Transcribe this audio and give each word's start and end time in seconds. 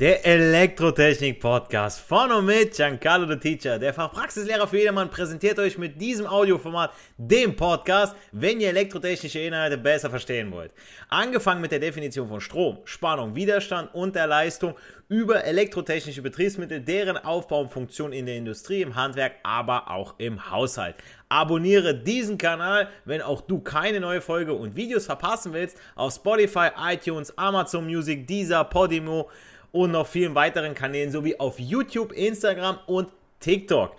Der 0.00 0.24
Elektrotechnik-Podcast 0.24 2.00
von 2.00 2.32
und 2.32 2.46
mit 2.46 2.74
Giancarlo 2.74 3.28
the 3.28 3.36
Teacher, 3.36 3.78
der 3.78 3.92
Fachpraxislehrer 3.92 4.66
für 4.66 4.78
jedermann, 4.78 5.10
präsentiert 5.10 5.58
euch 5.58 5.76
mit 5.76 6.00
diesem 6.00 6.26
Audioformat, 6.26 6.90
dem 7.18 7.54
Podcast, 7.54 8.16
wenn 8.32 8.62
ihr 8.62 8.70
elektrotechnische 8.70 9.40
Inhalte 9.40 9.76
besser 9.76 10.08
verstehen 10.08 10.52
wollt. 10.52 10.72
Angefangen 11.10 11.60
mit 11.60 11.70
der 11.70 11.80
Definition 11.80 12.28
von 12.28 12.40
Strom, 12.40 12.78
Spannung, 12.84 13.34
Widerstand 13.34 13.94
und 13.94 14.16
der 14.16 14.26
Leistung 14.26 14.74
über 15.10 15.44
elektrotechnische 15.44 16.22
Betriebsmittel, 16.22 16.80
deren 16.80 17.18
Aufbau 17.18 17.60
und 17.60 17.70
Funktion 17.70 18.14
in 18.14 18.24
der 18.24 18.36
Industrie, 18.36 18.80
im 18.80 18.96
Handwerk, 18.96 19.34
aber 19.42 19.90
auch 19.90 20.14
im 20.16 20.50
Haushalt. 20.50 20.94
Abonniere 21.28 21.94
diesen 21.94 22.38
Kanal, 22.38 22.88
wenn 23.04 23.20
auch 23.20 23.42
du 23.42 23.58
keine 23.58 24.00
neue 24.00 24.22
Folge 24.22 24.54
und 24.54 24.76
Videos 24.76 25.04
verpassen 25.04 25.52
willst, 25.52 25.76
auf 25.94 26.14
Spotify, 26.14 26.68
iTunes, 26.90 27.36
Amazon 27.36 27.84
Music, 27.84 28.26
Deezer, 28.26 28.64
Podimo, 28.64 29.28
und 29.72 29.92
noch 29.92 30.06
vielen 30.06 30.34
weiteren 30.34 30.74
Kanälen 30.74 31.10
sowie 31.10 31.36
auf 31.38 31.58
YouTube, 31.58 32.12
Instagram 32.12 32.78
und 32.86 33.08
TikTok. 33.40 33.96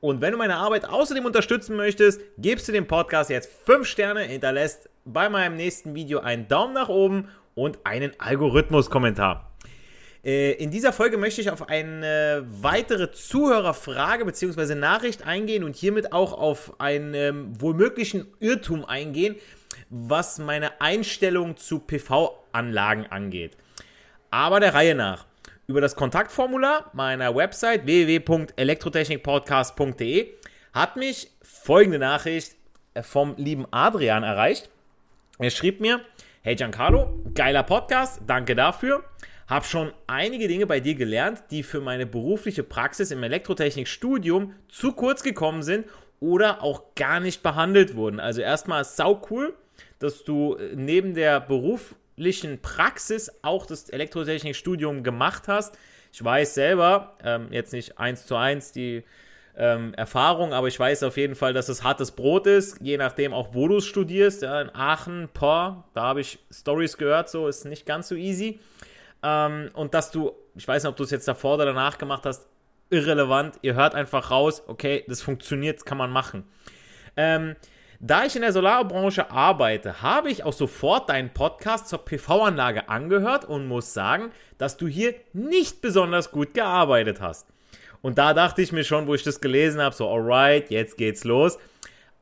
Und 0.00 0.20
wenn 0.22 0.32
du 0.32 0.38
meine 0.38 0.56
Arbeit 0.56 0.86
außerdem 0.86 1.26
unterstützen 1.26 1.76
möchtest, 1.76 2.22
gibst 2.38 2.66
du 2.68 2.72
dem 2.72 2.86
Podcast 2.86 3.28
jetzt 3.28 3.50
5 3.66 3.86
Sterne, 3.86 4.22
hinterlässt 4.22 4.88
bei 5.04 5.28
meinem 5.28 5.56
nächsten 5.56 5.94
Video 5.94 6.20
einen 6.20 6.48
Daumen 6.48 6.72
nach 6.72 6.88
oben 6.88 7.28
und 7.54 7.78
einen 7.84 8.12
Algorithmus-Kommentar. 8.18 9.50
Äh, 10.24 10.52
in 10.52 10.70
dieser 10.70 10.92
Folge 10.92 11.18
möchte 11.18 11.40
ich 11.40 11.50
auf 11.50 11.68
eine 11.68 12.46
weitere 12.50 13.10
Zuhörerfrage 13.12 14.24
bzw. 14.24 14.74
Nachricht 14.74 15.26
eingehen 15.26 15.64
und 15.64 15.76
hiermit 15.76 16.12
auch 16.12 16.32
auf 16.32 16.78
einen 16.78 17.14
ähm, 17.14 17.60
wohlmöglichen 17.60 18.26
Irrtum 18.38 18.84
eingehen, 18.84 19.36
was 19.88 20.38
meine 20.38 20.80
Einstellung 20.80 21.56
zu 21.56 21.78
PV-Anlagen 21.78 23.06
angeht. 23.06 23.56
Aber 24.30 24.60
der 24.60 24.74
Reihe 24.74 24.94
nach. 24.94 25.24
Über 25.66 25.80
das 25.80 25.96
Kontaktformular 25.96 26.90
meiner 26.92 27.34
Website 27.34 27.86
www.elektrotechnikpodcast.de 27.86 30.34
hat 30.72 30.96
mich 30.96 31.30
folgende 31.42 31.98
Nachricht 31.98 32.54
vom 33.02 33.34
lieben 33.36 33.66
Adrian 33.70 34.22
erreicht. 34.22 34.70
Er 35.38 35.50
schrieb 35.50 35.80
mir, 35.80 36.00
hey 36.42 36.54
Giancarlo, 36.54 37.22
geiler 37.34 37.62
Podcast, 37.62 38.20
danke 38.26 38.54
dafür. 38.54 39.04
Hab 39.48 39.66
schon 39.66 39.92
einige 40.06 40.48
Dinge 40.48 40.66
bei 40.66 40.80
dir 40.80 40.94
gelernt, 40.94 41.42
die 41.50 41.62
für 41.62 41.80
meine 41.80 42.04
berufliche 42.06 42.62
Praxis 42.62 43.10
im 43.10 43.22
Elektrotechnikstudium 43.22 44.54
zu 44.68 44.92
kurz 44.92 45.22
gekommen 45.22 45.62
sind 45.62 45.86
oder 46.20 46.62
auch 46.62 46.94
gar 46.94 47.18
nicht 47.18 47.42
behandelt 47.42 47.96
wurden. 47.96 48.20
Also 48.20 48.42
erstmal 48.42 48.84
sau 48.84 49.22
cool, 49.30 49.54
dass 49.98 50.24
du 50.24 50.58
neben 50.74 51.14
der 51.14 51.40
Beruf, 51.40 51.94
beruflichen 52.16 52.60
Praxis 52.60 53.30
auch 53.42 53.66
das 53.66 53.88
Elektrotechnikstudium 53.88 55.02
gemacht 55.02 55.48
hast. 55.48 55.76
Ich 56.12 56.22
weiß 56.22 56.54
selber, 56.54 57.16
ähm, 57.24 57.48
jetzt 57.50 57.72
nicht 57.72 57.98
eins 57.98 58.26
zu 58.26 58.36
eins 58.36 58.72
die 58.72 59.04
ähm, 59.56 59.94
Erfahrung, 59.94 60.52
aber 60.52 60.68
ich 60.68 60.78
weiß 60.78 61.02
auf 61.04 61.16
jeden 61.16 61.34
Fall, 61.34 61.52
dass 61.52 61.68
es 61.68 61.82
hartes 61.82 62.10
Brot 62.12 62.46
ist, 62.46 62.78
je 62.80 62.96
nachdem 62.96 63.32
auch, 63.32 63.54
wo 63.54 63.68
du 63.68 63.80
studierst. 63.80 64.42
Ja, 64.42 64.60
in 64.60 64.74
Aachen, 64.74 65.28
Por, 65.32 65.84
da 65.94 66.02
habe 66.02 66.20
ich 66.20 66.38
Stories 66.50 66.98
gehört, 66.98 67.28
so 67.28 67.48
ist 67.48 67.64
nicht 67.64 67.86
ganz 67.86 68.08
so 68.08 68.14
easy. 68.14 68.60
Ähm, 69.22 69.70
und 69.74 69.94
dass 69.94 70.10
du, 70.10 70.32
ich 70.56 70.66
weiß 70.66 70.82
nicht, 70.82 70.90
ob 70.90 70.96
du 70.96 71.04
es 71.04 71.10
jetzt 71.10 71.28
davor 71.28 71.54
oder 71.54 71.66
danach 71.66 71.98
gemacht 71.98 72.26
hast, 72.26 72.46
irrelevant. 72.90 73.56
Ihr 73.62 73.74
hört 73.74 73.94
einfach 73.94 74.30
raus, 74.30 74.62
okay, 74.66 75.04
das 75.08 75.22
funktioniert, 75.22 75.86
kann 75.86 75.98
man 75.98 76.10
machen. 76.10 76.44
Ähm, 77.16 77.54
da 78.02 78.24
ich 78.24 78.34
in 78.34 78.40
der 78.40 78.52
Solarbranche 78.52 79.30
arbeite, 79.30 80.00
habe 80.00 80.30
ich 80.30 80.42
auch 80.42 80.54
sofort 80.54 81.10
deinen 81.10 81.34
Podcast 81.34 81.86
zur 81.86 82.02
PV-Anlage 82.02 82.88
angehört 82.88 83.44
und 83.44 83.68
muss 83.68 83.92
sagen, 83.92 84.30
dass 84.56 84.78
du 84.78 84.88
hier 84.88 85.14
nicht 85.34 85.82
besonders 85.82 86.30
gut 86.30 86.54
gearbeitet 86.54 87.20
hast. 87.20 87.46
Und 88.00 88.16
da 88.16 88.32
dachte 88.32 88.62
ich 88.62 88.72
mir 88.72 88.84
schon, 88.84 89.06
wo 89.06 89.14
ich 89.14 89.22
das 89.22 89.42
gelesen 89.42 89.82
habe, 89.82 89.94
so, 89.94 90.08
alright, 90.08 90.70
jetzt 90.70 90.96
geht's 90.96 91.24
los. 91.24 91.58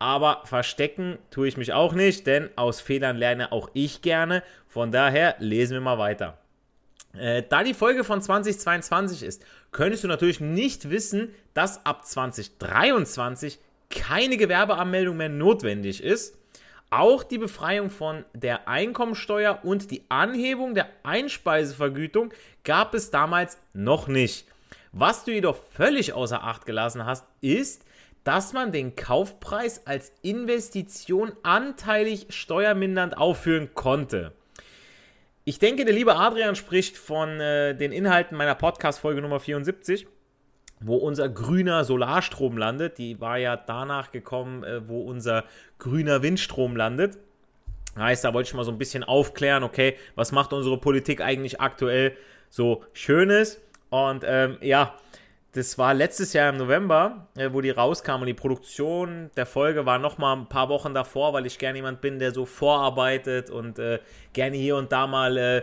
Aber 0.00 0.42
verstecken 0.44 1.18
tue 1.30 1.46
ich 1.46 1.56
mich 1.56 1.72
auch 1.72 1.92
nicht, 1.92 2.26
denn 2.26 2.50
aus 2.56 2.80
Fehlern 2.80 3.16
lerne 3.16 3.52
auch 3.52 3.70
ich 3.72 4.02
gerne. 4.02 4.42
Von 4.66 4.90
daher 4.90 5.36
lesen 5.38 5.74
wir 5.74 5.80
mal 5.80 5.98
weiter. 5.98 6.38
Äh, 7.16 7.44
da 7.48 7.62
die 7.62 7.74
Folge 7.74 8.02
von 8.02 8.20
2022 8.20 9.22
ist, 9.22 9.44
könntest 9.70 10.02
du 10.02 10.08
natürlich 10.08 10.40
nicht 10.40 10.90
wissen, 10.90 11.34
dass 11.54 11.86
ab 11.86 12.04
2023 12.04 13.60
keine 13.90 14.36
Gewerbeanmeldung 14.36 15.16
mehr 15.16 15.28
notwendig 15.28 16.02
ist. 16.02 16.36
Auch 16.90 17.22
die 17.22 17.38
Befreiung 17.38 17.90
von 17.90 18.24
der 18.32 18.66
Einkommensteuer 18.66 19.60
und 19.62 19.90
die 19.90 20.04
Anhebung 20.08 20.74
der 20.74 20.88
Einspeisevergütung 21.02 22.32
gab 22.64 22.94
es 22.94 23.10
damals 23.10 23.58
noch 23.74 24.08
nicht. 24.08 24.46
Was 24.92 25.24
du 25.24 25.32
jedoch 25.32 25.56
völlig 25.72 26.14
außer 26.14 26.42
Acht 26.42 26.64
gelassen 26.64 27.04
hast, 27.04 27.26
ist, 27.42 27.84
dass 28.24 28.52
man 28.54 28.72
den 28.72 28.96
Kaufpreis 28.96 29.86
als 29.86 30.12
Investition 30.22 31.32
anteilig 31.42 32.26
steuermindernd 32.30 33.16
aufführen 33.16 33.74
konnte. 33.74 34.32
Ich 35.44 35.58
denke, 35.58 35.84
der 35.84 35.94
liebe 35.94 36.16
Adrian 36.16 36.56
spricht 36.56 36.96
von 36.96 37.40
äh, 37.40 37.74
den 37.74 37.92
Inhalten 37.92 38.36
meiner 38.36 38.54
Podcast-Folge 38.54 39.22
Nummer 39.22 39.40
74 39.40 40.06
wo 40.80 40.96
unser 40.96 41.28
grüner 41.28 41.84
Solarstrom 41.84 42.56
landet. 42.56 42.98
Die 42.98 43.20
war 43.20 43.38
ja 43.38 43.56
danach 43.56 44.12
gekommen, 44.12 44.64
äh, 44.64 44.86
wo 44.88 45.02
unser 45.02 45.44
grüner 45.78 46.22
Windstrom 46.22 46.76
landet. 46.76 47.18
Heißt, 47.96 48.24
da 48.24 48.32
wollte 48.32 48.48
ich 48.48 48.54
mal 48.54 48.64
so 48.64 48.70
ein 48.70 48.78
bisschen 48.78 49.02
aufklären, 49.02 49.64
okay, 49.64 49.96
was 50.14 50.30
macht 50.30 50.52
unsere 50.52 50.78
Politik 50.78 51.20
eigentlich 51.20 51.60
aktuell 51.60 52.16
so 52.48 52.84
Schönes? 52.92 53.60
Und 53.90 54.24
ähm, 54.26 54.58
ja, 54.60 54.94
das 55.52 55.78
war 55.78 55.94
letztes 55.94 56.32
Jahr 56.34 56.50
im 56.50 56.58
November, 56.58 57.26
äh, 57.36 57.50
wo 57.52 57.60
die 57.60 57.70
rauskam 57.70 58.20
und 58.20 58.26
die 58.26 58.34
Produktion 58.34 59.30
der 59.36 59.46
Folge 59.46 59.86
war 59.86 59.98
noch 59.98 60.18
mal 60.18 60.34
ein 60.34 60.48
paar 60.48 60.68
Wochen 60.68 60.94
davor, 60.94 61.32
weil 61.32 61.46
ich 61.46 61.58
gerne 61.58 61.78
jemand 61.78 62.00
bin, 62.00 62.18
der 62.18 62.32
so 62.32 62.44
vorarbeitet 62.44 63.50
und 63.50 63.78
äh, 63.78 63.98
gerne 64.32 64.56
hier 64.56 64.76
und 64.76 64.92
da 64.92 65.06
mal 65.06 65.36
äh, 65.36 65.62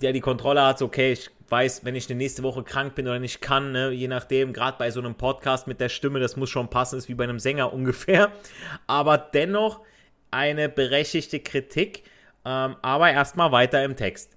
der 0.00 0.12
die 0.12 0.20
Kontrolle 0.20 0.62
hat, 0.62 0.78
so, 0.78 0.86
okay, 0.86 1.12
ich 1.12 1.30
weiß, 1.50 1.84
wenn 1.84 1.94
ich 1.94 2.08
eine 2.08 2.18
nächste 2.18 2.42
Woche 2.42 2.62
krank 2.62 2.94
bin 2.94 3.06
oder 3.06 3.18
nicht 3.18 3.40
kann, 3.40 3.72
ne, 3.72 3.90
je 3.90 4.08
nachdem, 4.08 4.52
gerade 4.52 4.78
bei 4.78 4.90
so 4.90 5.00
einem 5.00 5.14
Podcast 5.14 5.66
mit 5.66 5.80
der 5.80 5.88
Stimme, 5.88 6.20
das 6.20 6.36
muss 6.36 6.50
schon 6.50 6.68
passen, 6.68 6.98
ist 6.98 7.08
wie 7.08 7.14
bei 7.14 7.24
einem 7.24 7.38
Sänger 7.38 7.72
ungefähr. 7.72 8.32
Aber 8.86 9.18
dennoch 9.18 9.80
eine 10.30 10.68
berechtigte 10.68 11.40
Kritik. 11.40 12.04
Ähm, 12.44 12.76
aber 12.82 13.10
erstmal 13.10 13.52
weiter 13.52 13.84
im 13.84 13.96
Text. 13.96 14.30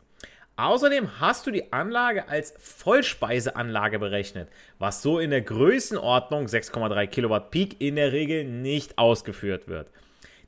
Außerdem 0.57 1.19
hast 1.19 1.47
du 1.47 1.51
die 1.51 1.71
Anlage 1.71 2.27
als 2.27 2.53
Vollspeiseanlage 2.59 3.99
berechnet, 3.99 4.49
was 4.79 5.01
so 5.01 5.17
in 5.17 5.31
der 5.31 5.41
Größenordnung 5.41 6.45
6,3 6.45 7.07
Kilowatt 7.07 7.51
Peak 7.51 7.81
in 7.81 7.95
der 7.95 8.11
Regel 8.11 8.43
nicht 8.43 8.97
ausgeführt 8.97 9.67
wird. 9.67 9.89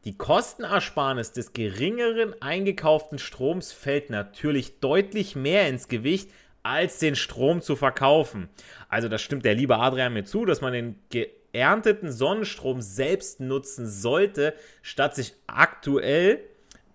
Die 0.04 0.18
Kostenersparnis 0.18 1.32
des 1.32 1.54
geringeren 1.54 2.40
eingekauften 2.42 3.18
Stroms 3.18 3.72
fällt 3.72 4.10
natürlich 4.10 4.82
deutlich 4.82 5.38
mehr 5.38 5.70
ins 5.70 5.88
Gewicht 5.88 6.30
als 6.64 7.00
den 7.00 7.16
Strom 7.16 7.62
zu 7.62 7.76
verkaufen. 7.76 8.50
Also 8.90 9.10
das 9.10 9.22
stimmt 9.22 9.46
der 9.46 9.54
liebe 9.54 9.78
Adrian 9.78 10.14
mir 10.14 10.24
zu, 10.24 10.46
dass 10.46 10.62
man 10.62 10.74
den 10.74 10.96
geernteten 11.10 12.12
Sonnenstrom 12.12 12.82
selbst 12.82 13.40
nutzen 13.40 13.88
sollte, 13.88 14.54
statt 14.82 15.16
sich 15.16 15.34
aktuell, 15.46 16.40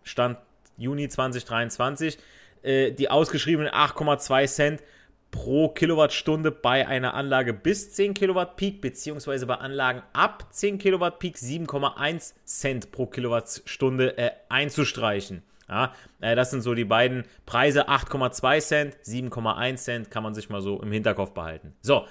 Stand 0.03 0.39
Juni 0.79 1.09
2023, 1.09 2.19
äh, 2.63 2.93
die 2.93 3.11
ausgeschriebenen 3.11 3.71
8,2 3.71 4.47
Cent 4.47 4.83
pro 5.31 5.69
Kilowattstunde 5.69 6.51
bei 6.51 6.89
einer 6.89 7.15
Anlage 7.15 7.53
bis 7.53 7.93
10 7.93 8.15
Kilowatt 8.15 8.57
Peak, 8.57 8.81
beziehungsweise 8.81 9.47
bei 9.47 9.57
Anlagen 9.57 10.03
ab 10.15 10.47
10 10.51 10.79
Kilowatt 10.79 11.19
Peak 11.19 11.37
7,1 11.37 12.33
Cent 12.45 12.91
pro 12.91 13.07
Kilowattstunde 13.07 14.17
äh, 14.17 14.31
einzustreichen. 14.49 15.43
Ja, 15.69 15.93
äh, 16.21 16.35
das 16.35 16.51
sind 16.51 16.63
so 16.63 16.75
die 16.75 16.85
beiden 16.85 17.25
Preise, 17.47 17.89
8,2 17.89 18.61
Cent, 18.61 18.97
7,1 19.05 19.77
Cent, 19.77 20.11
kann 20.11 20.23
man 20.23 20.35
sich 20.35 20.49
mal 20.49 20.63
so 20.63 20.81
im 20.81 20.93
Hinterkopf 20.93 21.33
behalten. 21.33 21.75
So, 21.83 22.07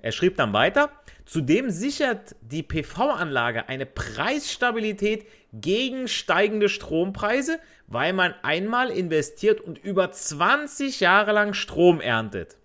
er 0.00 0.12
schrieb 0.12 0.36
dann 0.36 0.52
weiter, 0.52 0.90
zudem 1.24 1.70
sichert 1.70 2.36
die 2.40 2.62
PV-Anlage 2.62 3.68
eine 3.68 3.86
Preisstabilität 3.86 5.26
gegen 5.52 6.06
steigende 6.06 6.68
Strompreise, 6.68 7.58
weil 7.86 8.12
man 8.12 8.34
einmal 8.42 8.90
investiert 8.90 9.60
und 9.60 9.78
über 9.78 10.12
20 10.12 11.00
Jahre 11.00 11.32
lang 11.32 11.54
Strom 11.54 12.00
erntet. 12.00 12.56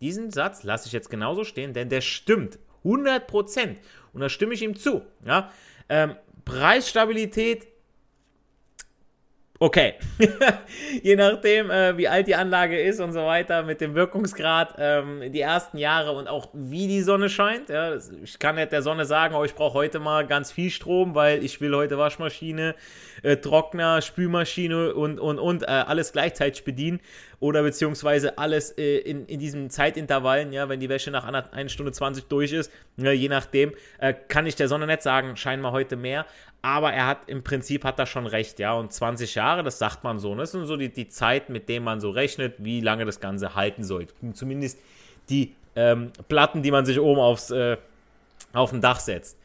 Diesen 0.00 0.30
Satz 0.30 0.62
lasse 0.62 0.86
ich 0.86 0.92
jetzt 0.92 1.10
genauso 1.10 1.44
stehen, 1.44 1.74
denn 1.74 1.90
der 1.90 2.00
stimmt 2.00 2.58
100 2.84 3.26
Prozent. 3.26 3.78
Und 4.12 4.20
da 4.20 4.28
stimme 4.28 4.54
ich 4.54 4.62
ihm 4.62 4.74
zu. 4.74 5.02
Ja? 5.24 5.52
Ähm, 5.88 6.16
Preisstabilität 6.44 7.68
Okay. 9.62 9.92
Je 11.02 11.16
nachdem, 11.16 11.70
äh, 11.70 11.94
wie 11.98 12.08
alt 12.08 12.26
die 12.26 12.34
Anlage 12.34 12.80
ist 12.80 12.98
und 12.98 13.12
so 13.12 13.26
weiter, 13.26 13.62
mit 13.62 13.82
dem 13.82 13.94
Wirkungsgrad, 13.94 14.76
ähm, 14.78 15.30
die 15.30 15.42
ersten 15.42 15.76
Jahre 15.76 16.12
und 16.12 16.28
auch 16.28 16.48
wie 16.54 16.88
die 16.88 17.02
Sonne 17.02 17.28
scheint. 17.28 17.68
Ja, 17.68 17.94
ich 18.24 18.38
kann 18.38 18.54
nicht 18.54 18.72
der 18.72 18.80
Sonne 18.80 19.04
sagen, 19.04 19.34
oh, 19.34 19.44
ich 19.44 19.54
brauche 19.54 19.74
heute 19.74 19.98
mal 19.98 20.26
ganz 20.26 20.50
viel 20.50 20.70
Strom, 20.70 21.14
weil 21.14 21.44
ich 21.44 21.60
will 21.60 21.76
heute 21.76 21.98
Waschmaschine, 21.98 22.74
äh, 23.22 23.36
Trockner, 23.36 24.00
Spülmaschine 24.00 24.94
und, 24.94 25.20
und, 25.20 25.38
und 25.38 25.64
äh, 25.64 25.66
alles 25.66 26.12
gleichzeitig 26.12 26.64
bedienen. 26.64 27.00
Oder 27.40 27.62
beziehungsweise 27.62 28.36
alles 28.36 28.70
äh, 28.72 28.98
in, 28.98 29.24
in 29.26 29.40
diesen 29.40 29.70
Zeitintervallen, 29.70 30.52
ja, 30.52 30.68
wenn 30.68 30.78
die 30.78 30.90
Wäsche 30.90 31.10
nach 31.10 31.24
einer, 31.24 31.52
einer 31.52 31.70
Stunde 31.70 31.90
20 31.90 32.24
durch 32.24 32.52
ist, 32.52 32.70
ja, 32.98 33.12
je 33.12 33.28
nachdem, 33.28 33.72
äh, 33.98 34.12
kann 34.12 34.46
ich 34.46 34.56
der 34.56 34.68
Sonne 34.68 34.86
nicht 34.86 35.02
sagen, 35.02 35.36
scheinbar 35.36 35.72
heute 35.72 35.96
mehr 35.96 36.26
aber 36.62 36.92
er 36.92 37.06
hat 37.06 37.28
im 37.28 37.42
Prinzip 37.42 37.84
hat 37.84 37.98
er 37.98 38.06
schon 38.06 38.26
recht, 38.26 38.58
ja. 38.58 38.74
Und 38.74 38.92
20 38.92 39.34
Jahre, 39.34 39.62
das 39.62 39.78
sagt 39.78 40.04
man 40.04 40.18
so. 40.18 40.34
Ne? 40.34 40.42
Das 40.42 40.52
sind 40.52 40.66
so 40.66 40.76
die, 40.76 40.90
die 40.90 41.08
Zeit, 41.08 41.48
mit 41.48 41.68
dem 41.68 41.84
man 41.84 42.00
so 42.00 42.10
rechnet, 42.10 42.54
wie 42.58 42.80
lange 42.80 43.04
das 43.04 43.20
Ganze 43.20 43.54
halten 43.54 43.82
soll. 43.82 44.06
Zumindest 44.34 44.78
die 45.28 45.54
ähm, 45.76 46.12
Platten, 46.28 46.62
die 46.62 46.70
man 46.70 46.84
sich 46.84 47.00
oben 47.00 47.20
aufs, 47.20 47.50
äh, 47.50 47.76
auf 48.52 48.70
dem 48.70 48.80
Dach 48.80 49.00
setzt. 49.00 49.38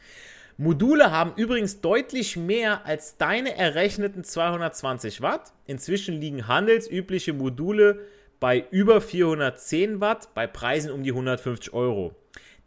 Module 0.58 1.10
haben 1.10 1.34
übrigens 1.36 1.82
deutlich 1.82 2.38
mehr 2.38 2.86
als 2.86 3.18
deine 3.18 3.56
errechneten 3.56 4.24
220 4.24 5.20
Watt. 5.20 5.52
Inzwischen 5.66 6.18
liegen 6.18 6.48
handelsübliche 6.48 7.34
Module 7.34 8.00
bei 8.40 8.64
über 8.70 9.02
410 9.02 10.00
Watt, 10.00 10.32
bei 10.34 10.46
Preisen 10.46 10.90
um 10.90 11.02
die 11.02 11.10
150 11.10 11.74
Euro. 11.74 12.14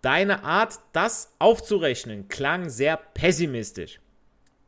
Deine 0.04 0.44
Art, 0.44 0.80
das 0.94 1.34
aufzurechnen, 1.40 2.28
klang 2.28 2.70
sehr 2.70 2.96
pessimistisch. 2.96 4.00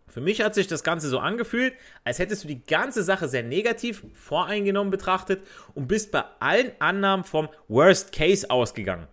Für 0.07 0.19
mich 0.19 0.41
hat 0.41 0.55
sich 0.55 0.65
das 0.67 0.83
Ganze 0.83 1.07
so 1.07 1.19
angefühlt, 1.19 1.73
als 2.03 2.17
hättest 2.17 2.43
du 2.43 2.47
die 2.47 2.65
ganze 2.65 3.03
Sache 3.03 3.29
sehr 3.29 3.43
negativ 3.43 4.03
voreingenommen 4.15 4.89
betrachtet 4.89 5.43
und 5.75 5.87
bist 5.87 6.11
bei 6.11 6.23
allen 6.39 6.71
Annahmen 6.79 7.23
vom 7.23 7.49
Worst 7.67 8.11
Case 8.11 8.49
ausgegangen. 8.49 9.07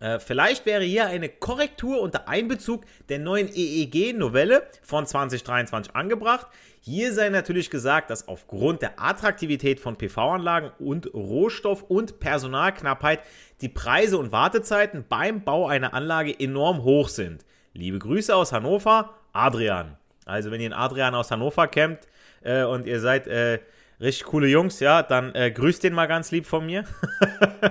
Äh, 0.00 0.18
vielleicht 0.18 0.66
wäre 0.66 0.82
hier 0.82 1.06
eine 1.06 1.28
Korrektur 1.28 2.00
unter 2.00 2.28
Einbezug 2.28 2.84
der 3.08 3.18
neuen 3.18 3.48
EEG-Novelle 3.48 4.66
von 4.82 5.06
2023 5.06 5.94
angebracht. 5.94 6.46
Hier 6.80 7.12
sei 7.12 7.30
natürlich 7.30 7.70
gesagt, 7.70 8.10
dass 8.10 8.28
aufgrund 8.28 8.82
der 8.82 9.00
Attraktivität 9.02 9.80
von 9.80 9.96
PV-Anlagen 9.96 10.70
und 10.78 11.06
Rohstoff- 11.14 11.84
und 11.84 12.20
Personalknappheit 12.20 13.20
die 13.60 13.70
Preise 13.70 14.18
und 14.18 14.32
Wartezeiten 14.32 15.04
beim 15.08 15.44
Bau 15.44 15.66
einer 15.66 15.94
Anlage 15.94 16.38
enorm 16.38 16.82
hoch 16.82 17.08
sind. 17.08 17.44
Liebe 17.72 17.98
Grüße 17.98 18.34
aus 18.34 18.52
Hannover, 18.52 19.14
Adrian. 19.32 19.96
Also, 20.26 20.50
wenn 20.50 20.60
ihr 20.60 20.66
einen 20.66 20.74
Adrian 20.74 21.14
aus 21.14 21.30
Hannover 21.30 21.68
kennt 21.68 22.00
äh, 22.42 22.64
und 22.64 22.86
ihr 22.86 23.00
seid 23.00 23.26
äh, 23.26 23.60
richtig 24.00 24.24
coole 24.24 24.48
Jungs, 24.48 24.80
ja, 24.80 25.02
dann 25.02 25.34
äh, 25.34 25.50
grüßt 25.50 25.82
den 25.82 25.94
mal 25.94 26.06
ganz 26.06 26.30
lieb 26.30 26.46
von 26.46 26.66
mir. 26.66 26.84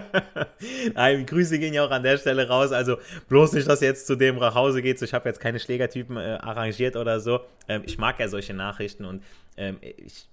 Nein, 0.94 1.26
Grüße 1.26 1.60
gehen 1.60 1.74
ja 1.74 1.86
auch 1.86 1.92
an 1.92 2.04
der 2.04 2.18
Stelle 2.18 2.48
raus. 2.48 2.72
Also 2.72 2.98
bloß 3.30 3.54
nicht, 3.54 3.68
dass 3.68 3.82
ihr 3.82 3.90
jetzt 3.90 4.08
zu 4.08 4.16
dem 4.16 4.38
nach 4.38 4.56
Hause 4.56 4.82
geht. 4.82 5.02
Ich 5.02 5.14
habe 5.14 5.30
jetzt 5.30 5.40
keine 5.40 5.60
Schlägertypen 5.60 6.18
äh, 6.18 6.38
arrangiert 6.42 6.96
oder 6.96 7.20
so. 7.20 7.42
Ähm, 7.68 7.84
ich 7.86 7.98
mag 7.98 8.20
ja 8.20 8.28
solche 8.28 8.54
Nachrichten 8.54 9.06
und 9.06 9.24
ähm, 9.58 9.78
ich 9.82 10.28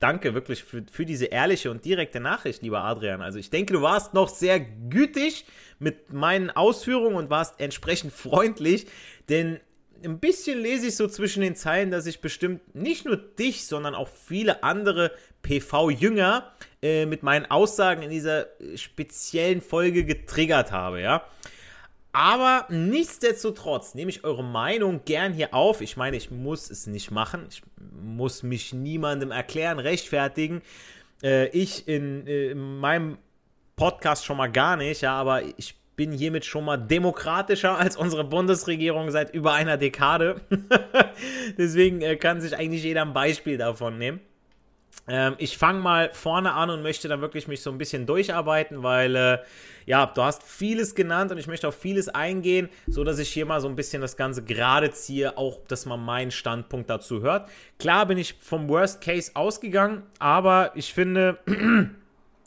danke 0.00 0.34
wirklich 0.34 0.64
für, 0.64 0.84
für 0.90 1.04
diese 1.04 1.26
ehrliche 1.26 1.70
und 1.70 1.84
direkte 1.84 2.20
Nachricht, 2.20 2.62
lieber 2.62 2.84
Adrian. 2.84 3.20
Also 3.20 3.38
ich 3.38 3.50
denke, 3.50 3.72
du 3.72 3.82
warst 3.82 4.14
noch 4.14 4.28
sehr 4.28 4.60
gütig 4.60 5.44
mit 5.78 6.12
meinen 6.12 6.50
Ausführungen 6.50 7.16
und 7.16 7.30
warst 7.30 7.60
entsprechend 7.60 8.12
freundlich, 8.12 8.86
denn 9.28 9.60
ein 10.04 10.18
bisschen 10.18 10.60
lese 10.60 10.88
ich 10.88 10.96
so 10.96 11.08
zwischen 11.08 11.40
den 11.40 11.56
Zeilen, 11.56 11.90
dass 11.90 12.06
ich 12.06 12.20
bestimmt 12.20 12.74
nicht 12.74 13.04
nur 13.04 13.16
dich, 13.16 13.66
sondern 13.66 13.94
auch 13.94 14.08
viele 14.08 14.62
andere 14.62 15.12
PV-Jünger 15.42 16.52
äh, 16.82 17.06
mit 17.06 17.22
meinen 17.22 17.50
Aussagen 17.50 18.02
in 18.02 18.10
dieser 18.10 18.46
speziellen 18.76 19.60
Folge 19.60 20.04
getriggert 20.04 20.72
habe, 20.72 21.00
ja. 21.00 21.24
Aber 22.12 22.66
nichtsdestotrotz 22.70 23.94
nehme 23.94 24.10
ich 24.10 24.24
eure 24.24 24.42
Meinung 24.42 25.02
gern 25.04 25.32
hier 25.32 25.54
auf. 25.54 25.80
Ich 25.80 25.96
meine, 25.96 26.16
ich 26.16 26.30
muss 26.30 26.70
es 26.70 26.86
nicht 26.86 27.10
machen. 27.10 27.46
Ich 27.50 27.62
muss 27.92 28.42
mich 28.42 28.72
niemandem 28.72 29.30
erklären, 29.30 29.78
rechtfertigen. 29.78 30.62
Äh, 31.22 31.48
ich 31.48 31.86
in, 31.86 32.26
äh, 32.26 32.50
in 32.50 32.78
meinem 32.78 33.18
Podcast 33.76 34.24
schon 34.24 34.36
mal 34.36 34.50
gar 34.50 34.76
nicht, 34.76 35.02
ja, 35.02 35.14
aber 35.14 35.42
ich 35.56 35.77
bin 35.98 36.12
hiermit 36.12 36.44
schon 36.44 36.64
mal 36.64 36.76
demokratischer 36.76 37.76
als 37.76 37.96
unsere 37.96 38.22
Bundesregierung 38.22 39.10
seit 39.10 39.34
über 39.34 39.52
einer 39.52 39.76
Dekade. 39.76 40.40
Deswegen 41.58 42.00
äh, 42.02 42.14
kann 42.14 42.40
sich 42.40 42.56
eigentlich 42.56 42.84
jeder 42.84 43.02
ein 43.02 43.12
Beispiel 43.12 43.58
davon 43.58 43.98
nehmen. 43.98 44.20
Ähm, 45.08 45.34
ich 45.38 45.58
fange 45.58 45.80
mal 45.80 46.10
vorne 46.12 46.52
an 46.52 46.70
und 46.70 46.82
möchte 46.82 47.08
dann 47.08 47.20
wirklich 47.20 47.48
mich 47.48 47.62
so 47.62 47.70
ein 47.70 47.78
bisschen 47.78 48.06
durcharbeiten, 48.06 48.84
weil 48.84 49.16
äh, 49.16 49.38
ja, 49.86 50.06
du 50.06 50.22
hast 50.22 50.44
vieles 50.44 50.94
genannt 50.94 51.32
und 51.32 51.38
ich 51.38 51.48
möchte 51.48 51.66
auf 51.66 51.74
vieles 51.74 52.08
eingehen, 52.08 52.68
so 52.86 53.02
dass 53.02 53.18
ich 53.18 53.30
hier 53.30 53.44
mal 53.44 53.60
so 53.60 53.66
ein 53.66 53.74
bisschen 53.74 54.00
das 54.00 54.16
Ganze 54.16 54.44
gerade 54.44 54.92
ziehe, 54.92 55.36
auch 55.36 55.66
dass 55.66 55.84
man 55.84 56.04
meinen 56.04 56.30
Standpunkt 56.30 56.88
dazu 56.90 57.22
hört. 57.22 57.50
Klar 57.80 58.06
bin 58.06 58.18
ich 58.18 58.34
vom 58.34 58.68
Worst 58.68 59.00
Case 59.00 59.32
ausgegangen, 59.34 60.04
aber 60.20 60.70
ich 60.76 60.94
finde, 60.94 61.38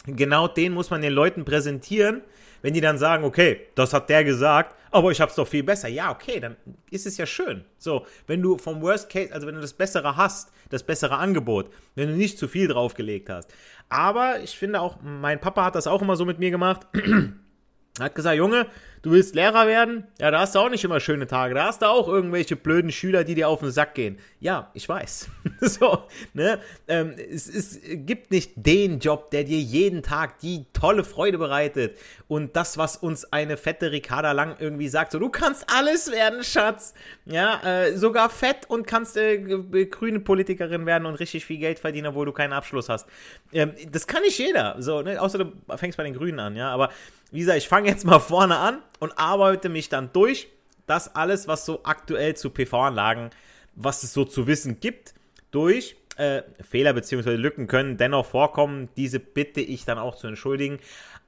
genau 0.06 0.48
den 0.48 0.74
muss 0.74 0.90
man 0.90 1.02
den 1.02 1.14
Leuten 1.14 1.46
präsentieren, 1.46 2.22
wenn 2.62 2.74
die 2.74 2.82
dann 2.82 2.98
sagen, 2.98 3.24
okay, 3.24 3.68
das 3.76 3.94
hat 3.94 4.10
der 4.10 4.24
gesagt, 4.24 4.76
aber 4.92 5.12
ich 5.12 5.22
hab's 5.22 5.36
doch 5.36 5.48
viel 5.48 5.64
besser. 5.64 5.88
Ja, 5.88 6.12
okay, 6.12 6.40
dann 6.40 6.58
ist 6.90 7.08
es 7.08 7.18
ja 7.18 7.26
schön. 7.26 7.64
So, 7.78 8.06
wenn 8.28 8.42
du 8.42 8.58
vom 8.58 8.82
Worst 8.82 9.10
Case, 9.10 9.34
also 9.34 9.48
wenn 9.48 9.56
du 9.56 9.62
das 9.62 9.74
Bessere 9.74 10.16
hast, 10.18 10.52
das 10.70 10.84
bessere 10.84 11.18
Angebot, 11.18 11.72
wenn 11.96 12.10
du 12.10 12.16
nicht 12.16 12.38
zu 12.38 12.48
viel 12.48 12.68
draufgelegt 12.68 13.30
hast. 13.30 13.52
Aber 13.90 14.40
ich 14.42 14.58
finde 14.58 14.82
auch, 14.82 15.02
mein 15.02 15.40
Papa 15.40 15.66
hat 15.66 15.76
das 15.76 15.88
auch 15.88 16.02
immer 16.02 16.16
so 16.16 16.26
mit 16.26 16.40
mir 16.40 16.52
gemacht. 16.52 16.88
Hat 18.00 18.16
gesagt, 18.16 18.38
Junge, 18.38 18.68
du 19.02 19.12
willst 19.12 19.36
Lehrer 19.36 19.68
werden? 19.68 20.06
Ja, 20.20 20.32
da 20.32 20.40
hast 20.40 20.56
du 20.56 20.60
auch 20.60 20.70
nicht 20.70 20.84
immer 20.84 21.00
schöne 21.00 21.28
Tage. 21.28 21.54
Da 21.54 21.66
hast 21.66 21.82
du 21.82 21.88
auch 21.88 22.08
irgendwelche 22.08 22.56
blöden 22.56 22.92
Schüler, 22.92 23.24
die 23.24 23.36
dir 23.36 23.50
auf 23.50 23.60
den 23.60 23.72
Sack 23.72 23.96
gehen. 23.96 24.18
Ja, 24.40 24.70
ich 24.74 24.88
weiß. 24.88 25.30
so, 25.62 26.04
ne? 26.34 26.60
Ähm, 26.88 27.16
es, 27.18 27.48
es 27.48 27.80
gibt 27.84 28.32
nicht 28.32 28.54
den 28.56 29.00
Job, 29.00 29.32
der 29.32 29.44
dir 29.44 29.60
jeden 29.60 30.04
Tag 30.04 30.40
die 30.40 30.66
tolle 30.74 31.04
Freude 31.04 31.38
bereitet. 31.38 31.98
Und 32.28 32.56
das, 32.56 32.78
was 32.78 32.98
uns 32.98 33.32
eine 33.32 33.58
fette 33.58 33.92
Ricarda 33.92 34.32
Lang 34.32 34.56
irgendwie 34.60 34.88
sagt, 34.88 35.12
so, 35.12 35.20
du 35.20 35.30
kannst 35.30 35.66
alles 35.76 36.12
werden, 36.12 36.44
Schatz. 36.44 36.94
Ja, 37.26 37.62
äh, 37.64 37.98
sogar 37.98 38.30
fett 38.30 38.70
und 38.70 38.88
kannst 38.88 39.18
äh, 39.18 39.38
grüne 39.86 40.20
Politikerin 40.20 40.86
werden 40.86 41.06
und 41.06 41.16
richtig 41.16 41.46
viel 41.46 41.58
Geld 41.58 41.80
verdienen, 41.80 42.08
obwohl 42.08 42.26
du 42.26 42.32
keinen 42.32 42.54
Abschluss 42.54 42.90
hast. 42.90 43.08
Ähm, 43.52 43.74
das 43.92 44.08
kann 44.08 44.22
nicht 44.22 44.38
jeder. 44.38 44.76
So, 44.80 45.02
ne? 45.02 45.22
Außer 45.22 45.40
du 45.40 45.52
fängst 45.76 45.98
bei 45.98 46.04
den 46.04 46.14
Grünen 46.14 46.40
an, 46.40 46.56
ja. 46.56 46.70
Aber 46.70 46.90
wie 47.32 47.40
gesagt, 47.40 47.58
ich 47.58 47.68
fange 47.68 47.90
jetzt 47.90 48.06
mal 48.06 48.20
vorne 48.20 48.58
an 48.58 48.80
und 49.02 49.18
arbeite 49.18 49.68
mich 49.68 49.90
dann 49.90 50.14
durch. 50.14 50.48
Das 50.86 51.14
alles, 51.16 51.48
was 51.48 51.66
so 51.66 51.82
aktuell 51.84 52.36
zu 52.36 52.52
PV-Anlagen, 52.52 53.32
was 53.76 54.04
es 54.04 54.14
so 54.14 54.24
zu 54.24 54.48
wissen 54.48 54.80
gibt, 54.80 55.14
durch. 55.50 55.98
Äh, 56.18 56.44
Fehler 56.62 56.94
bzw. 56.94 57.36
Lücken 57.36 57.68
können 57.68 57.98
dennoch 57.98 58.26
vorkommen. 58.26 58.90
Diese 58.96 59.20
bitte 59.20 59.60
ich 59.60 59.86
dann 59.86 59.98
auch 59.98 60.16
zu 60.16 60.28
entschuldigen. 60.28 60.80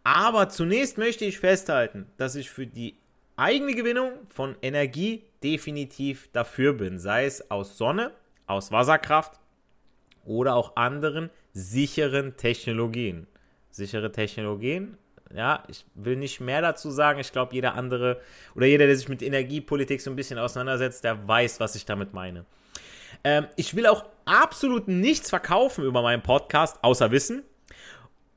Aber 0.03 0.50
zunächst 0.50 0.98
möchte 0.98 1.25
ich 1.25 1.39
festhalten, 1.39 2.06
dass 2.18 2.36
ich 2.36 2.50
für 2.50 2.68
die 2.68 2.98
eigene 3.38 3.74
Gewinnung 3.74 4.12
von 4.30 4.56
Energie 4.62 5.24
definitiv 5.42 6.30
dafür 6.32 6.74
bin. 6.74 7.00
Sei 7.00 7.25
es 7.25 7.50
aus 7.50 7.77
Sonne, 7.77 8.12
aus 8.46 8.72
Wasserkraft 8.72 9.39
oder 10.25 10.56
auch 10.56 10.75
anderen 10.75 11.32
sicheren 11.53 12.38
Technologien. 12.38 13.25
Sichere 13.72 14.12
Technologien 14.12 14.98
ja, 15.36 15.63
ich 15.68 15.86
will 15.96 16.16
nicht 16.16 16.40
mehr 16.40 16.62
dazu 16.62 16.92
sagen. 16.92 17.20
Ich 17.20 17.32
glaube, 17.32 17.54
jeder 17.56 17.75
andere 17.75 18.22
oder 18.56 18.66
jeder, 18.66 18.86
der 18.86 18.96
sich 18.96 19.10
mit 19.10 19.22
Energiepolitik 19.22 20.02
so 20.02 20.10
ein 20.10 20.16
bisschen 20.16 20.40
auseinandersetzt, 20.40 21.04
der 21.04 21.28
weiß, 21.28 21.60
was 21.60 21.75
ich 21.75 21.86
damit 21.86 22.13
meine. 22.13 22.46
Ähm, 23.24 23.48
ich 23.56 23.75
will 23.75 23.88
auch 23.88 24.06
absolut 24.25 24.88
nichts 24.88 25.30
verkaufen 25.30 25.84
über 25.86 26.02
meinen 26.02 26.22
Podcast, 26.22 26.78
außer 26.84 27.12
Wissen. 27.12 27.44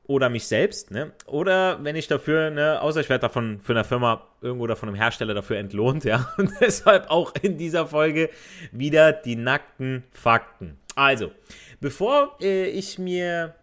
oder 0.08 0.28
mich 0.28 0.46
selbst, 0.46 0.90
ne? 0.90 1.12
Oder 1.26 1.82
wenn 1.82 1.96
ich 1.96 2.06
dafür, 2.06 2.50
ne, 2.50 2.80
außer 2.80 3.00
ich 3.00 3.08
werde 3.08 3.22
davon 3.22 3.60
für 3.60 3.72
eine 3.72 3.84
Firma 3.84 4.22
irgendwo 4.40 4.64
oder 4.64 4.76
von 4.76 4.88
einem 4.88 4.96
Hersteller 4.96 5.34
dafür 5.34 5.58
entlohnt, 5.58 6.04
ja. 6.04 6.32
Und 6.38 6.52
deshalb 6.60 7.10
auch 7.10 7.34
in 7.42 7.58
dieser 7.58 7.86
Folge 7.86 8.30
wieder 8.72 9.12
die 9.12 9.36
nackten 9.36 10.04
Fakten. 10.12 10.78
Also, 10.94 11.32
bevor 11.80 12.36
äh, 12.40 12.66
ich 12.68 12.98
mir 12.98 13.54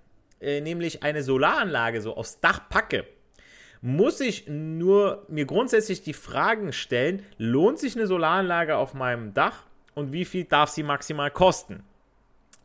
äh, 0.42 0.62
nämlich 0.62 1.02
eine 1.04 1.24
Solaranlage 1.24 2.02
so 2.02 2.16
aufs 2.16 2.40
Dach 2.42 2.68
packe, 2.70 3.06
muss 3.84 4.22
ich 4.22 4.48
nur 4.48 5.26
mir 5.28 5.46
grundsätzlich 5.46 6.02
die 6.02 6.14
Fragen 6.14 6.72
stellen, 6.72 7.22
lohnt 7.38 7.80
sich 7.80 7.98
eine 7.98 8.08
Solaranlage 8.08 8.78
auf 8.78 8.94
meinem 8.94 9.34
Dach 9.34 9.66
und 9.94 10.14
wie 10.14 10.24
viel 10.24 10.46
darf 10.46 10.70
sie 10.70 10.84
maximal 10.84 11.30
kosten? 11.30 11.84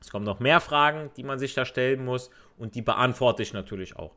Es 0.00 0.10
kommen 0.10 0.24
noch 0.24 0.38
mehr 0.38 0.60
Fragen, 0.60 1.10
die 1.16 1.24
man 1.24 1.40
sich 1.40 1.54
da 1.54 1.64
stellen 1.64 2.04
muss 2.04 2.30
und 2.56 2.76
die 2.76 2.82
beantworte 2.82 3.42
ich 3.42 3.52
natürlich 3.52 3.96
auch. 3.96 4.14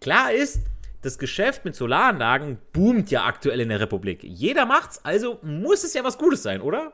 Klar 0.00 0.32
ist, 0.32 0.62
das 1.02 1.18
Geschäft 1.18 1.64
mit 1.64 1.76
Solaranlagen 1.76 2.58
boomt 2.72 3.12
ja 3.12 3.26
aktuell 3.26 3.60
in 3.60 3.68
der 3.68 3.78
Republik. 3.78 4.24
Jeder 4.24 4.66
macht's, 4.66 5.04
also 5.04 5.38
muss 5.42 5.84
es 5.84 5.94
ja 5.94 6.02
was 6.02 6.18
Gutes 6.18 6.42
sein, 6.42 6.62
oder? 6.62 6.92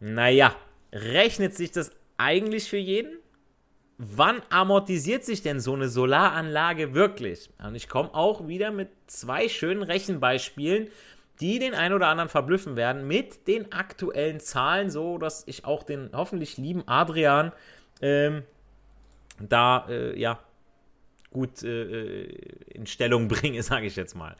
Naja, 0.00 0.56
rechnet 0.92 1.54
sich 1.54 1.70
das 1.70 1.92
eigentlich 2.18 2.68
für 2.68 2.78
jeden? 2.78 3.19
Wann 4.02 4.40
amortisiert 4.48 5.24
sich 5.24 5.42
denn 5.42 5.60
so 5.60 5.74
eine 5.74 5.90
Solaranlage 5.90 6.94
wirklich? 6.94 7.50
Und 7.62 7.74
ich 7.74 7.86
komme 7.86 8.14
auch 8.14 8.48
wieder 8.48 8.70
mit 8.70 8.88
zwei 9.06 9.46
schönen 9.50 9.82
Rechenbeispielen, 9.82 10.88
die 11.38 11.58
den 11.58 11.74
einen 11.74 11.94
oder 11.94 12.08
anderen 12.08 12.30
verblüffen 12.30 12.76
werden 12.76 13.06
mit 13.06 13.46
den 13.46 13.72
aktuellen 13.72 14.40
Zahlen, 14.40 14.90
so 14.90 15.18
dass 15.18 15.46
ich 15.46 15.66
auch 15.66 15.82
den 15.82 16.08
hoffentlich 16.14 16.56
lieben 16.56 16.82
Adrian 16.86 17.52
ähm, 18.00 18.44
da 19.38 19.86
äh, 19.90 20.18
ja 20.18 20.38
gut 21.30 21.62
äh, 21.62 22.22
in 22.72 22.86
Stellung 22.86 23.28
bringe, 23.28 23.62
sage 23.62 23.84
ich 23.84 23.96
jetzt 23.96 24.16
mal. 24.16 24.34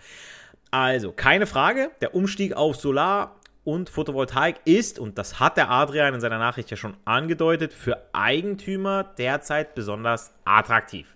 Also, 0.71 1.13
keine 1.13 1.47
Frage, 1.47 1.91
der 2.01 2.15
Umstieg 2.15 2.55
auf 2.55 2.77
Solar 2.77 3.40
und 3.65 3.91
Photovoltaik 3.91 4.61
ist, 4.65 4.99
und 4.99 5.19
das 5.19 5.39
hat 5.39 5.57
der 5.57 5.71
Adrian 5.71 6.15
in 6.15 6.21
seiner 6.21 6.39
Nachricht 6.39 6.71
ja 6.71 6.77
schon 6.77 6.97
angedeutet, 7.05 7.73
für 7.73 7.99
Eigentümer 8.13 9.05
derzeit 9.05 9.75
besonders 9.75 10.33
attraktiv. 10.45 11.15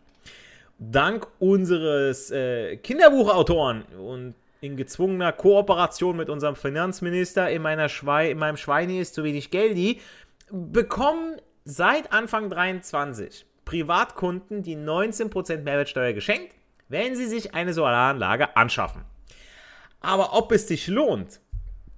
Dank 0.78 1.26
unseres 1.38 2.30
äh, 2.30 2.76
Kinderbuchautoren 2.76 3.84
und 3.98 4.34
in 4.60 4.76
gezwungener 4.76 5.32
Kooperation 5.32 6.16
mit 6.16 6.28
unserem 6.28 6.56
Finanzminister 6.56 7.50
in, 7.50 7.62
meiner 7.62 7.88
Schwei 7.88 8.30
in 8.30 8.38
meinem 8.38 8.56
Schweine 8.56 8.98
ist 8.98 9.14
zu 9.14 9.22
wenig 9.22 9.50
Geldi, 9.50 10.00
bekommen 10.50 11.36
seit 11.64 12.12
Anfang 12.12 12.50
23 12.50 13.46
Privatkunden 13.64 14.62
die 14.62 14.76
19% 14.76 15.62
Mehrwertsteuer 15.62 16.12
geschenkt, 16.12 16.54
wenn 16.88 17.16
sie 17.16 17.26
sich 17.26 17.54
eine 17.54 17.72
Solaranlage 17.72 18.56
anschaffen. 18.56 19.02
Aber 20.00 20.34
ob 20.34 20.52
es 20.52 20.68
sich 20.68 20.86
lohnt, 20.86 21.40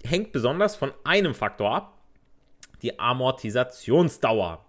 hängt 0.07 0.33
besonders 0.33 0.77
von 0.77 0.93
einem 1.05 1.35
Faktor 1.35 1.75
ab, 1.75 1.99
die 2.83 2.99
Amortisationsdauer. 2.99 4.65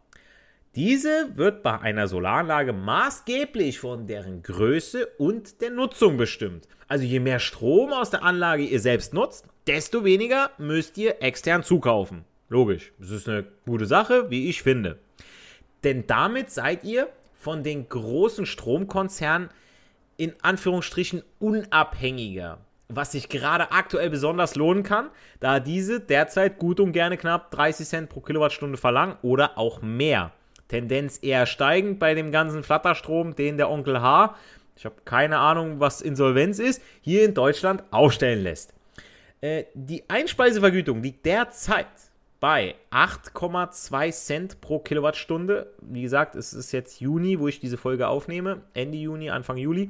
Diese 0.76 1.36
wird 1.36 1.64
bei 1.64 1.80
einer 1.80 2.08
Solaranlage 2.08 2.72
maßgeblich 2.72 3.80
von 3.80 4.06
deren 4.06 4.44
Größe 4.44 5.08
und 5.18 5.62
der 5.62 5.72
Nutzung 5.72 6.18
bestimmt. 6.18 6.68
Also 6.88 7.04
je 7.04 7.20
mehr 7.20 7.40
Strom 7.40 7.92
aus 7.92 8.12
der 8.12 8.24
Anlage 8.24 8.64
ihr 8.64 8.80
selbst 8.80 9.14
nutzt, 9.14 9.48
desto 9.66 10.04
weniger 10.06 10.52
müsst 10.58 10.98
ihr 10.98 11.22
extern 11.22 11.64
zukaufen. 11.64 12.26
Logisch, 12.50 12.94
das 13.00 13.10
ist 13.10 13.28
eine 13.28 13.46
gute 13.66 13.88
Sache, 13.88 14.30
wie 14.30 14.50
ich 14.50 14.62
finde. 14.62 15.00
Denn 15.84 16.06
damit 16.08 16.52
seid 16.52 16.84
ihr 16.84 17.10
von 17.34 17.64
den 17.64 17.90
großen 17.90 18.46
Stromkonzernen 18.46 19.50
in 20.16 20.34
Anführungsstrichen 20.42 21.24
unabhängiger. 21.40 22.60
Was 22.90 23.12
sich 23.12 23.28
gerade 23.28 23.72
aktuell 23.72 24.10
besonders 24.10 24.56
lohnen 24.56 24.84
kann, 24.84 25.10
da 25.40 25.60
diese 25.60 26.00
derzeit 26.00 26.58
gut 26.58 26.80
und 26.80 26.94
gerne 26.94 27.18
knapp 27.18 27.52
30 27.52 27.88
Cent 27.88 28.10
pro 28.10 28.22
Kilowattstunde 28.22 28.78
verlangen 28.78 29.18
oder 29.22 29.58
auch 29.58 29.82
mehr. 29.82 30.32
Tendenz 30.70 31.20
eher 31.22 31.46
steigend 31.46 32.00
bei 32.00 32.14
dem 32.14 32.32
ganzen 32.32 32.64
Flatterstrom, 32.64 33.36
den 33.36 33.58
der 33.58 33.70
Onkel 33.70 34.02
H, 34.02 34.36
ich 34.78 34.86
habe 34.86 34.96
keine 35.06 35.40
Ahnung, 35.40 35.80
was 35.80 36.02
Insolvenz 36.02 36.60
ist, 36.60 36.82
hier 37.02 37.26
in 37.26 37.34
Deutschland 37.34 37.84
aufstellen 37.90 38.44
lässt. 38.44 38.74
Äh, 39.42 39.66
die 39.74 40.04
Einspeisevergütung 40.08 41.02
liegt 41.02 41.26
derzeit 41.26 41.88
bei 42.40 42.76
8,2 42.92 44.12
Cent 44.12 44.62
pro 44.62 44.80
Kilowattstunde. 44.80 45.74
Wie 45.82 46.04
gesagt, 46.04 46.36
es 46.36 46.54
ist 46.54 46.72
jetzt 46.72 47.02
Juni, 47.02 47.40
wo 47.40 47.48
ich 47.48 47.60
diese 47.60 47.78
Folge 47.78 48.08
aufnehme. 48.08 48.62
Ende 48.76 49.00
Juni, 49.00 49.32
Anfang 49.32 49.58
Juli. 49.58 49.90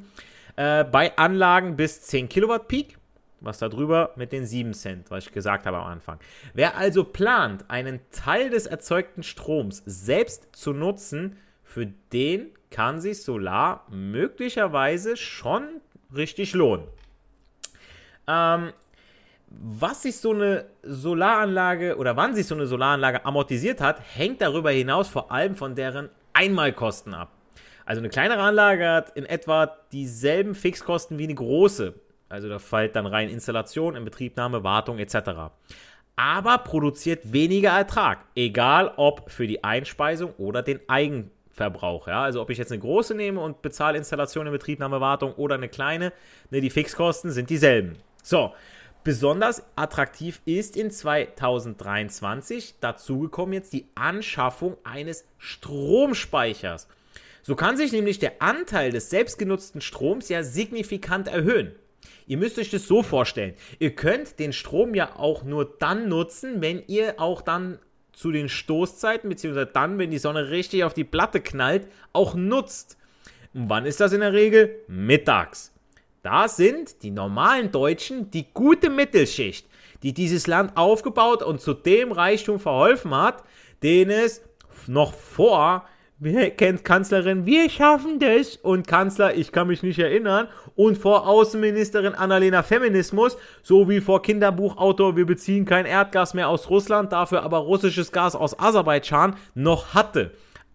Äh, 0.58 0.84
bei 0.84 1.16
Anlagen 1.18 1.78
bis 1.78 2.02
10 2.02 2.28
Kilowatt 2.28 2.68
Peak. 2.68 2.98
Was 3.40 3.60
da 3.60 3.70
drüber 3.70 4.14
mit 4.16 4.32
den 4.32 4.48
7 4.48 4.74
Cent, 4.74 5.12
was 5.12 5.28
ich 5.28 5.32
gesagt 5.32 5.68
habe 5.68 5.78
am 5.78 5.86
Anfang. 5.86 6.20
Wer 6.56 6.76
also 6.76 7.04
plant, 7.04 7.66
einen 7.68 8.00
Teil 8.12 8.50
des 8.50 8.66
erzeugten 8.66 9.22
Stroms 9.22 9.84
selbst 9.86 10.56
zu 10.56 10.74
nutzen, 10.74 11.38
für 11.64 11.86
den 12.12 12.50
kann 12.72 13.00
sich 13.00 13.22
Solar 13.22 13.86
möglicherweise 13.92 15.18
schon 15.18 15.82
richtig 16.16 16.54
lohnen. 16.54 16.88
Ähm, 18.28 18.74
was 19.50 20.02
sich 20.02 20.18
so 20.18 20.34
eine 20.34 20.66
Solaranlage 20.82 21.98
oder 21.98 22.18
wann 22.18 22.34
sich 22.34 22.48
so 22.48 22.56
eine 22.56 22.66
Solaranlage 22.66 23.24
amortisiert 23.24 23.80
hat, 23.80 24.02
hängt 24.16 24.42
darüber 24.42 24.72
hinaus 24.72 25.08
vor 25.08 25.32
allem 25.32 25.56
von 25.56 25.76
deren 25.76 26.10
Einmalkosten 26.34 27.14
ab. 27.14 27.37
Also 27.88 28.02
eine 28.02 28.10
kleinere 28.10 28.42
Anlage 28.42 28.86
hat 28.86 29.12
in 29.12 29.26
etwa 29.26 29.78
dieselben 29.94 30.56
Fixkosten 30.56 31.18
wie 31.18 31.24
eine 31.24 31.36
große. 31.36 31.94
Also 32.28 32.50
da 32.50 32.60
fällt 32.60 32.98
dann 32.98 33.06
rein 33.06 33.30
Installation, 33.30 33.96
Inbetriebnahme, 33.96 34.66
Wartung 34.66 35.00
etc. 35.00 35.54
Aber 36.18 36.58
produziert 36.58 37.32
weniger 37.32 37.70
Ertrag, 37.70 38.26
egal 38.36 38.92
ob 38.98 39.32
für 39.32 39.48
die 39.48 39.64
Einspeisung 39.64 40.34
oder 40.38 40.64
den 40.64 40.82
Eigenverbrauch. 40.90 42.10
Ja? 42.10 42.24
Also 42.24 42.42
ob 42.42 42.50
ich 42.50 42.58
jetzt 42.58 42.74
eine 42.74 42.82
große 42.82 43.16
nehme 43.16 43.40
und 43.40 43.62
bezahle 43.62 43.98
Installation, 43.98 44.48
Inbetriebnahme, 44.48 45.00
Wartung 45.00 45.34
oder 45.36 45.56
eine 45.56 45.70
kleine, 45.70 46.12
ne, 46.52 46.60
die 46.60 46.70
Fixkosten 46.70 47.32
sind 47.32 47.50
dieselben. 47.50 47.96
So, 48.22 48.54
Besonders 49.06 49.64
attraktiv 49.78 50.42
ist 50.44 50.76
in 50.76 50.92
2023 50.92 52.82
dazugekommen 52.82 53.54
jetzt 53.54 53.72
die 53.72 53.88
Anschaffung 53.96 54.76
eines 54.84 55.24
Stromspeichers. 55.38 56.90
So 57.48 57.56
kann 57.56 57.78
sich 57.78 57.94
nämlich 57.94 58.20
der 58.20 58.42
Anteil 58.42 58.92
des 58.92 59.10
selbstgenutzten 59.10 59.80
Stroms 59.80 60.28
ja 60.28 60.44
signifikant 60.44 61.30
erhöhen. 61.30 61.72
Ihr 62.26 62.36
müsst 62.36 62.60
euch 62.60 62.70
das 62.70 62.88
so 62.88 63.04
vorstellen. 63.04 63.54
Ihr 63.80 63.96
könnt 63.96 64.38
den 64.40 64.52
Strom 64.52 64.94
ja 64.94 65.16
auch 65.16 65.46
nur 65.46 65.78
dann 65.80 66.10
nutzen, 66.10 66.60
wenn 66.60 66.84
ihr 66.88 67.22
auch 67.22 67.42
dann 67.42 67.80
zu 68.12 68.34
den 68.34 68.50
Stoßzeiten, 68.50 69.30
beziehungsweise 69.30 69.72
dann, 69.72 69.98
wenn 69.98 70.12
die 70.12 70.18
Sonne 70.18 70.50
richtig 70.50 70.84
auf 70.84 70.94
die 70.94 71.06
Platte 71.06 71.40
knallt, 71.40 71.88
auch 72.12 72.36
nutzt. 72.36 72.98
Und 73.54 73.70
wann 73.70 73.86
ist 73.86 74.02
das 74.02 74.12
in 74.12 74.20
der 74.20 74.34
Regel? 74.34 74.82
Mittags. 74.90 75.74
Da 76.24 76.50
sind 76.50 77.02
die 77.02 77.12
normalen 77.12 77.72
Deutschen 77.72 78.30
die 78.30 78.48
gute 78.54 78.90
Mittelschicht, 78.90 79.70
die 80.04 80.14
dieses 80.14 80.48
Land 80.48 80.76
aufgebaut 80.76 81.44
und 81.44 81.62
zu 81.62 81.74
dem 81.74 82.12
Reichtum 82.12 82.60
verholfen 82.60 83.16
hat, 83.16 83.46
den 83.84 84.10
es 84.10 84.42
noch 84.86 85.14
vor 85.14 85.88
Wer 86.20 86.50
kennt 86.50 86.84
Kanzlerin? 86.84 87.46
Wir 87.46 87.70
schaffen 87.70 88.18
das. 88.18 88.56
Und 88.56 88.88
Kanzler, 88.88 89.36
ich 89.36 89.52
kann 89.52 89.68
mich 89.68 89.84
nicht 89.84 90.00
erinnern. 90.00 90.48
Und 90.76 90.98
vor 90.98 91.28
Außenministerin 91.28 92.16
Annalena 92.16 92.64
Feminismus, 92.64 93.38
sowie 93.62 94.02
vor 94.02 94.24
Kinderbuchautor, 94.24 95.16
wir 95.16 95.28
beziehen 95.28 95.66
kein 95.66 95.86
Erdgas 95.86 96.34
mehr 96.34 96.50
aus 96.50 96.72
Russland, 96.72 97.12
dafür 97.12 97.44
aber 97.44 97.60
russisches 97.60 98.12
Gas 98.12 98.36
aus 98.36 98.60
Aserbaidschan, 98.60 99.36
noch 99.54 99.94
hatte. 99.94 100.32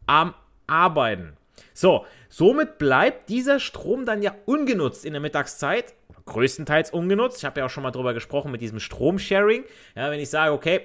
Am 0.06 0.34
Arbeiten. 0.68 1.32
So, 1.74 2.06
somit 2.28 2.78
bleibt 2.78 3.28
dieser 3.28 3.58
Strom 3.58 4.06
dann 4.06 4.22
ja 4.22 4.36
ungenutzt 4.46 5.04
in 5.04 5.12
der 5.12 5.20
Mittagszeit, 5.20 5.94
größtenteils 6.24 6.92
ungenutzt. 6.92 7.38
Ich 7.38 7.44
habe 7.44 7.58
ja 7.58 7.66
auch 7.66 7.70
schon 7.70 7.82
mal 7.82 7.90
drüber 7.90 8.14
gesprochen 8.14 8.52
mit 8.52 8.60
diesem 8.60 8.78
Stromsharing. 8.78 9.64
Ja, 9.96 10.08
wenn 10.08 10.20
ich 10.20 10.30
sage, 10.30 10.52
okay, 10.52 10.82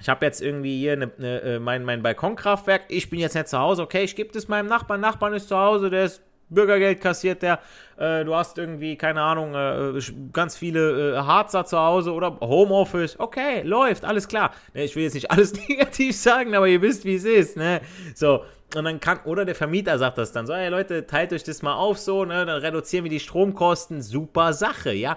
ich 0.00 0.08
habe 0.08 0.24
jetzt 0.24 0.40
irgendwie 0.40 0.78
hier 0.78 0.92
eine, 0.92 1.10
eine, 1.18 1.40
äh, 1.42 1.58
mein, 1.58 1.84
mein 1.84 2.02
Balkonkraftwerk, 2.02 2.82
ich 2.88 3.10
bin 3.10 3.18
jetzt 3.18 3.34
nicht 3.34 3.48
zu 3.48 3.58
Hause, 3.58 3.82
okay, 3.82 4.04
ich 4.04 4.16
gebe 4.16 4.32
das 4.32 4.48
meinem 4.48 4.66
Nachbarn, 4.66 5.00
Nachbarn 5.00 5.34
ist 5.34 5.48
zu 5.48 5.56
Hause, 5.56 5.90
der 5.90 6.04
ist 6.04 6.22
Bürgergeld 6.50 7.00
kassiert 7.00 7.42
der, 7.42 7.60
äh, 7.96 8.24
du 8.24 8.34
hast 8.34 8.58
irgendwie, 8.58 8.96
keine 8.96 9.22
Ahnung, 9.22 9.54
äh, 9.54 10.00
ganz 10.32 10.56
viele 10.56 11.14
äh, 11.14 11.16
Harzer 11.18 11.64
zu 11.64 11.78
Hause 11.78 12.12
oder 12.12 12.38
Homeoffice, 12.40 13.18
okay, 13.18 13.62
läuft, 13.62 14.04
alles 14.04 14.26
klar. 14.26 14.52
Ne, 14.74 14.84
ich 14.84 14.96
will 14.96 15.04
jetzt 15.04 15.14
nicht 15.14 15.30
alles 15.30 15.52
negativ 15.68 16.16
sagen, 16.16 16.54
aber 16.54 16.66
ihr 16.66 16.82
wisst, 16.82 17.04
wie 17.04 17.14
es 17.14 17.24
ist, 17.24 17.56
ne? 17.56 17.80
So, 18.14 18.44
und 18.74 18.84
dann 18.84 19.00
kann, 19.00 19.20
oder 19.24 19.44
der 19.44 19.54
Vermieter 19.54 19.98
sagt 19.98 20.18
das 20.18 20.32
dann 20.32 20.46
so, 20.46 20.54
hey 20.54 20.68
Leute, 20.68 21.06
teilt 21.06 21.32
euch 21.32 21.44
das 21.44 21.62
mal 21.62 21.74
auf 21.74 21.98
so, 21.98 22.24
ne? 22.24 22.46
Dann 22.46 22.60
reduzieren 22.60 23.04
wir 23.04 23.10
die 23.10 23.20
Stromkosten, 23.20 24.02
super 24.02 24.52
Sache, 24.52 24.92
ja? 24.92 25.16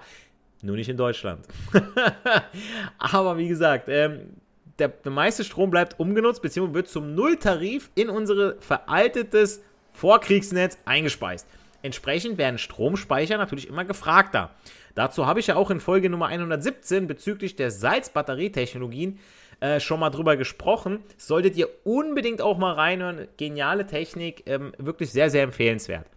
Nur 0.62 0.76
nicht 0.76 0.90
in 0.90 0.98
Deutschland. 0.98 1.46
aber 2.98 3.38
wie 3.38 3.50
gesagt, 3.50 3.90
ähm, 3.90 4.38
der, 4.80 4.90
der 4.90 5.12
meiste 5.12 5.44
Strom 5.44 5.70
bleibt 5.70 6.00
ungenutzt, 6.00 6.42
beziehungsweise 6.42 6.76
wird 6.76 6.88
zum 6.88 7.16
Nulltarif 7.16 7.90
in 7.96 8.10
unser 8.10 8.56
veraltetes 8.60 9.62
Vorkriegsnetz 9.92 10.78
eingespeist. 10.86 11.48
Entsprechend 11.84 12.38
werden 12.38 12.58
Stromspeicher 12.58 13.38
natürlich 13.38 13.68
immer 13.68 13.86
gefragter. 13.86 14.52
Dazu 14.96 15.26
habe 15.26 15.40
ich 15.40 15.48
ja 15.48 15.56
auch 15.56 15.70
in 15.70 15.80
Folge 15.80 16.10
Nummer 16.10 16.28
117 16.28 17.08
bezüglich 17.08 17.56
der 17.56 17.72
Salzbatterietechnologien 17.72 19.20
äh, 19.60 19.80
schon 19.80 20.00
mal 20.00 20.10
drüber 20.10 20.38
gesprochen. 20.38 21.04
Solltet 21.18 21.58
ihr 21.58 21.68
unbedingt 21.84 22.42
auch 22.42 22.58
mal 22.58 22.74
reinhören. 22.74 23.28
Geniale 23.38 23.86
Technik, 23.86 24.44
ähm, 24.46 24.74
wirklich 24.78 25.12
sehr, 25.12 25.30
sehr 25.30 25.44
empfehlenswert. 25.44 26.08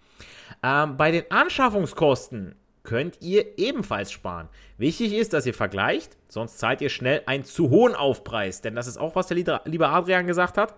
Ähm, 0.63 0.97
bei 0.97 1.11
den 1.11 1.31
Anschaffungskosten 1.31 2.55
könnt 2.87 3.19
ihr 3.21 3.59
ebenfalls 3.59 4.11
sparen. 4.11 4.49
Wichtig 4.79 5.13
ist, 5.13 5.35
dass 5.35 5.45
ihr 5.45 5.53
vergleicht, 5.53 6.17
sonst 6.29 6.59
zahlt 6.59 6.81
ihr 6.81 6.89
schnell 6.89 7.23
einen 7.27 7.45
zu 7.45 7.69
hohen 7.69 7.95
Aufpreis, 7.95 8.63
denn 8.63 8.75
das 8.75 8.87
ist 8.87 8.97
auch, 8.97 9.15
was 9.15 9.27
der 9.27 9.37
liebe 9.67 9.89
Adrian 9.89 10.27
gesagt 10.27 10.57
hat. 10.57 10.75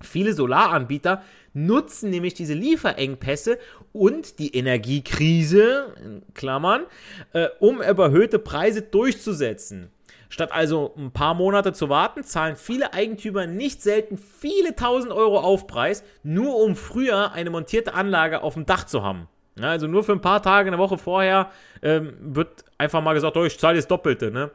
Viele 0.00 0.34
Solaranbieter 0.34 1.22
nutzen 1.54 2.10
nämlich 2.10 2.34
diese 2.34 2.54
Lieferengpässe 2.54 3.58
und 3.92 4.38
die 4.38 4.54
Energiekrise, 4.56 5.94
in 6.02 6.22
Klammern, 6.34 6.84
äh, 7.32 7.48
um 7.60 7.82
überhöhte 7.82 8.38
Preise 8.38 8.82
durchzusetzen. 8.82 9.90
Statt 10.28 10.50
also 10.50 10.94
ein 10.96 11.12
paar 11.12 11.34
Monate 11.34 11.72
zu 11.72 11.88
warten, 11.88 12.24
zahlen 12.24 12.56
viele 12.56 12.94
Eigentümer 12.94 13.46
nicht 13.46 13.82
selten 13.82 14.16
viele 14.18 14.74
tausend 14.74 15.12
Euro 15.12 15.38
Aufpreis, 15.38 16.02
nur 16.22 16.56
um 16.56 16.74
früher 16.74 17.32
eine 17.32 17.50
montierte 17.50 17.94
Anlage 17.94 18.42
auf 18.42 18.54
dem 18.54 18.64
Dach 18.64 18.84
zu 18.84 19.02
haben. 19.02 19.28
Ja, 19.58 19.70
also 19.70 19.86
nur 19.86 20.02
für 20.02 20.12
ein 20.12 20.20
paar 20.20 20.42
Tage, 20.42 20.68
eine 20.68 20.78
Woche 20.78 20.96
vorher 20.96 21.50
ähm, 21.82 22.14
wird 22.20 22.64
einfach 22.78 23.02
mal 23.02 23.12
gesagt, 23.12 23.36
oh, 23.36 23.44
ich 23.44 23.58
zahle 23.58 23.76
das 23.76 23.86
Doppelte. 23.86 24.30
Ne? 24.30 24.50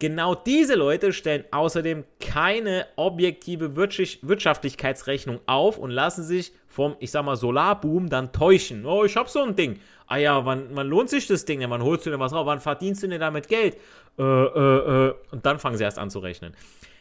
Genau 0.00 0.34
diese 0.34 0.74
Leute 0.74 1.12
stellen 1.12 1.44
außerdem 1.50 2.04
keine 2.20 2.86
objektive 2.96 3.76
Wirtschaftlichkeitsrechnung 3.76 5.40
auf 5.46 5.78
und 5.78 5.90
lassen 5.90 6.24
sich 6.24 6.52
vom, 6.66 6.96
ich 7.00 7.10
sag 7.10 7.24
mal, 7.24 7.36
Solarboom 7.36 8.08
dann 8.08 8.32
täuschen. 8.32 8.86
Oh, 8.86 9.04
ich 9.04 9.16
hab 9.16 9.28
so 9.28 9.42
ein 9.42 9.54
Ding. 9.54 9.78
Ah 10.06 10.16
ja, 10.16 10.44
wann, 10.44 10.68
wann 10.72 10.88
lohnt 10.88 11.10
sich 11.10 11.26
das 11.26 11.44
Ding 11.44 11.60
denn? 11.60 11.70
Wann 11.70 11.82
holst 11.82 12.06
du 12.06 12.10
denn 12.10 12.18
was 12.18 12.32
raus? 12.32 12.46
Wann 12.46 12.60
verdienst 12.60 13.02
du 13.02 13.08
denn 13.08 13.20
damit 13.20 13.46
Geld? 13.46 13.76
Äh, 14.18 14.22
äh, 14.22 15.08
äh. 15.08 15.14
Und 15.30 15.46
dann 15.46 15.58
fangen 15.58 15.76
sie 15.76 15.84
erst 15.84 15.98
an 15.98 16.10
zu 16.10 16.18
rechnen. 16.18 16.54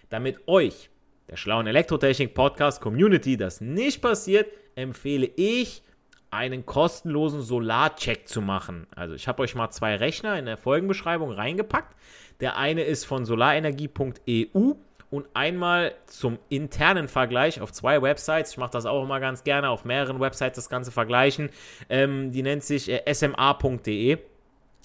Damit 0.09 0.47
euch, 0.47 0.89
der 1.29 1.37
schlauen 1.37 1.67
Elektrotechnik-Podcast 1.67 2.81
Community, 2.81 3.37
das 3.37 3.61
nicht 3.61 4.01
passiert, 4.01 4.51
empfehle 4.75 5.29
ich, 5.37 5.83
einen 6.31 6.65
kostenlosen 6.65 7.41
Solarcheck 7.41 8.27
zu 8.27 8.41
machen. 8.41 8.87
Also 8.95 9.15
ich 9.15 9.27
habe 9.27 9.41
euch 9.43 9.55
mal 9.55 9.69
zwei 9.71 9.95
Rechner 9.95 10.37
in 10.37 10.45
der 10.45 10.57
Folgenbeschreibung 10.57 11.31
reingepackt. 11.31 11.95
Der 12.39 12.57
eine 12.57 12.83
ist 12.83 13.05
von 13.05 13.25
solarenergie.eu 13.25 14.73
und 15.09 15.25
einmal 15.33 15.95
zum 16.05 16.37
internen 16.49 17.07
Vergleich 17.07 17.61
auf 17.61 17.71
zwei 17.71 18.01
Websites. 18.01 18.51
Ich 18.51 18.57
mache 18.57 18.71
das 18.71 18.85
auch 18.85 19.03
immer 19.03 19.19
ganz 19.19 19.43
gerne 19.43 19.69
auf 19.69 19.85
mehreren 19.85 20.19
Websites 20.19 20.55
das 20.55 20.69
Ganze 20.69 20.91
vergleichen. 20.91 21.49
Ähm, 21.89 22.31
die 22.31 22.43
nennt 22.43 22.63
sich 22.63 22.89
äh, 22.89 23.13
sma.de. 23.13 24.19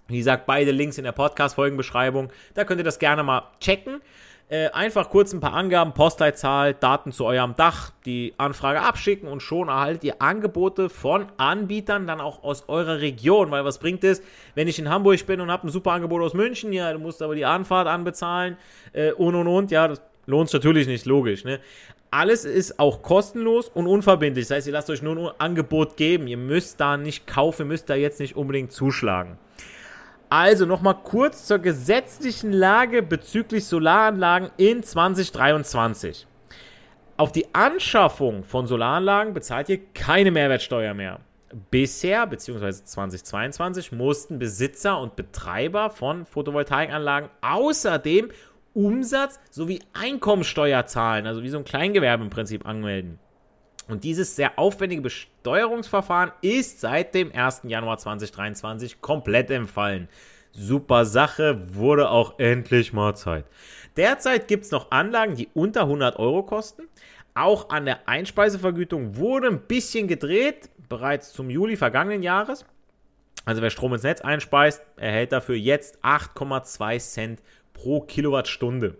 Wie 0.06 0.18
gesagt, 0.18 0.46
beide 0.46 0.70
Links 0.70 0.98
in 0.98 1.04
der 1.04 1.12
Podcast-Folgenbeschreibung. 1.12 2.30
Da 2.54 2.64
könnt 2.64 2.80
ihr 2.80 2.84
das 2.84 2.98
gerne 2.98 3.22
mal 3.22 3.50
checken. 3.60 4.00
Äh, 4.50 4.68
einfach 4.72 5.08
kurz 5.08 5.32
ein 5.32 5.40
paar 5.40 5.54
Angaben, 5.54 5.94
Postleitzahl, 5.94 6.74
Daten 6.74 7.12
zu 7.12 7.24
eurem 7.24 7.54
Dach, 7.56 7.92
die 8.04 8.34
Anfrage 8.36 8.82
abschicken 8.82 9.26
und 9.26 9.40
schon 9.40 9.68
erhaltet 9.68 10.04
ihr 10.04 10.20
Angebote 10.20 10.90
von 10.90 11.26
Anbietern 11.38 12.06
dann 12.06 12.20
auch 12.20 12.44
aus 12.44 12.68
eurer 12.68 13.00
Region. 13.00 13.50
Weil 13.50 13.64
was 13.64 13.78
bringt 13.78 14.04
es, 14.04 14.22
wenn 14.54 14.68
ich 14.68 14.78
in 14.78 14.90
Hamburg 14.90 15.24
bin 15.26 15.40
und 15.40 15.50
habe 15.50 15.66
ein 15.66 15.70
super 15.70 15.92
Angebot 15.92 16.20
aus 16.20 16.34
München, 16.34 16.74
ja, 16.74 16.92
du 16.92 16.98
musst 16.98 17.22
aber 17.22 17.34
die 17.34 17.46
Anfahrt 17.46 17.88
anbezahlen 17.88 18.58
äh, 18.92 19.12
und 19.12 19.34
und 19.34 19.48
und, 19.48 19.70
ja, 19.70 19.88
das 19.88 20.02
lohnt 20.26 20.50
sich 20.50 20.60
natürlich 20.60 20.86
nicht, 20.86 21.06
logisch, 21.06 21.44
ne? 21.44 21.58
Alles 22.10 22.44
ist 22.44 22.78
auch 22.78 23.02
kostenlos 23.02 23.68
und 23.68 23.88
unverbindlich. 23.88 24.46
Das 24.46 24.58
heißt, 24.58 24.66
ihr 24.68 24.72
lasst 24.72 24.88
euch 24.88 25.02
nur 25.02 25.32
ein 25.32 25.40
Angebot 25.40 25.96
geben. 25.96 26.28
Ihr 26.28 26.36
müsst 26.36 26.78
da 26.80 26.96
nicht 26.96 27.26
kaufen, 27.26 27.62
ihr 27.62 27.66
müsst 27.66 27.90
da 27.90 27.96
jetzt 27.96 28.20
nicht 28.20 28.36
unbedingt 28.36 28.70
zuschlagen. 28.70 29.36
Also 30.28 30.66
nochmal 30.66 30.96
kurz 31.04 31.46
zur 31.46 31.58
gesetzlichen 31.58 32.52
Lage 32.52 33.02
bezüglich 33.02 33.66
Solaranlagen 33.66 34.50
in 34.56 34.82
2023. 34.82 36.26
Auf 37.16 37.30
die 37.30 37.54
Anschaffung 37.54 38.42
von 38.42 38.66
Solaranlagen 38.66 39.34
bezahlt 39.34 39.68
ihr 39.68 39.78
keine 39.94 40.30
Mehrwertsteuer 40.30 40.94
mehr. 40.94 41.20
Bisher, 41.70 42.26
beziehungsweise 42.26 42.84
2022, 42.84 43.92
mussten 43.92 44.40
Besitzer 44.40 44.98
und 44.98 45.14
Betreiber 45.14 45.90
von 45.90 46.26
Photovoltaikanlagen 46.26 47.30
außerdem 47.40 48.30
Umsatz 48.72 49.38
sowie 49.50 49.80
Einkommensteuer 49.92 50.86
zahlen, 50.86 51.28
also 51.28 51.44
wie 51.44 51.48
so 51.48 51.58
ein 51.58 51.64
Kleingewerbe 51.64 52.24
im 52.24 52.30
Prinzip 52.30 52.66
anmelden. 52.66 53.20
Und 53.88 54.04
dieses 54.04 54.34
sehr 54.34 54.58
aufwendige 54.58 55.02
Besteuerungsverfahren 55.02 56.32
ist 56.40 56.80
seit 56.80 57.14
dem 57.14 57.32
1. 57.34 57.62
Januar 57.64 57.98
2023 57.98 59.00
komplett 59.00 59.50
entfallen. 59.50 60.08
Super 60.52 61.04
Sache, 61.04 61.74
wurde 61.74 62.08
auch 62.10 62.38
endlich 62.38 62.92
mal 62.92 63.14
Zeit. 63.14 63.44
Derzeit 63.96 64.48
gibt 64.48 64.64
es 64.64 64.70
noch 64.70 64.90
Anlagen, 64.90 65.34
die 65.34 65.48
unter 65.52 65.82
100 65.82 66.18
Euro 66.18 66.44
kosten. 66.44 66.84
Auch 67.34 67.70
an 67.70 67.84
der 67.84 68.08
Einspeisevergütung 68.08 69.16
wurde 69.16 69.48
ein 69.48 69.62
bisschen 69.62 70.06
gedreht, 70.06 70.70
bereits 70.88 71.32
zum 71.32 71.50
Juli 71.50 71.76
vergangenen 71.76 72.22
Jahres. 72.22 72.64
Also 73.44 73.60
wer 73.60 73.70
Strom 73.70 73.92
ins 73.92 74.04
Netz 74.04 74.20
einspeist, 74.20 74.82
erhält 74.96 75.32
dafür 75.32 75.56
jetzt 75.56 76.02
8,2 76.04 76.98
Cent 76.98 77.42
pro 77.72 78.00
Kilowattstunde. 78.00 78.96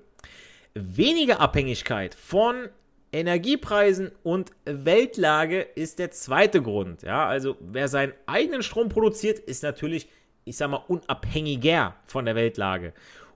Weniger 0.75 1.41
Abhängigkeit 1.41 2.15
von 2.15 2.69
Energiepreisen 3.15 4.11
und 4.25 4.51
Weltlage 4.65 5.61
ist 5.61 6.01
der 6.01 6.11
zweite 6.11 6.61
Grund. 6.61 7.03
Ja, 7.03 7.27
also 7.29 7.57
wer 7.61 7.87
seinen 7.87 8.13
eigenen 8.27 8.65
Strom 8.65 8.89
produziert, 8.89 9.39
ist 9.39 9.63
natürlich, 9.63 10.09
ich 10.45 10.57
sag 10.57 10.71
mal, 10.71 10.83
unabhängiger 10.89 11.95
von 12.07 12.25
der 12.25 12.35
Weltlage. 12.35 12.93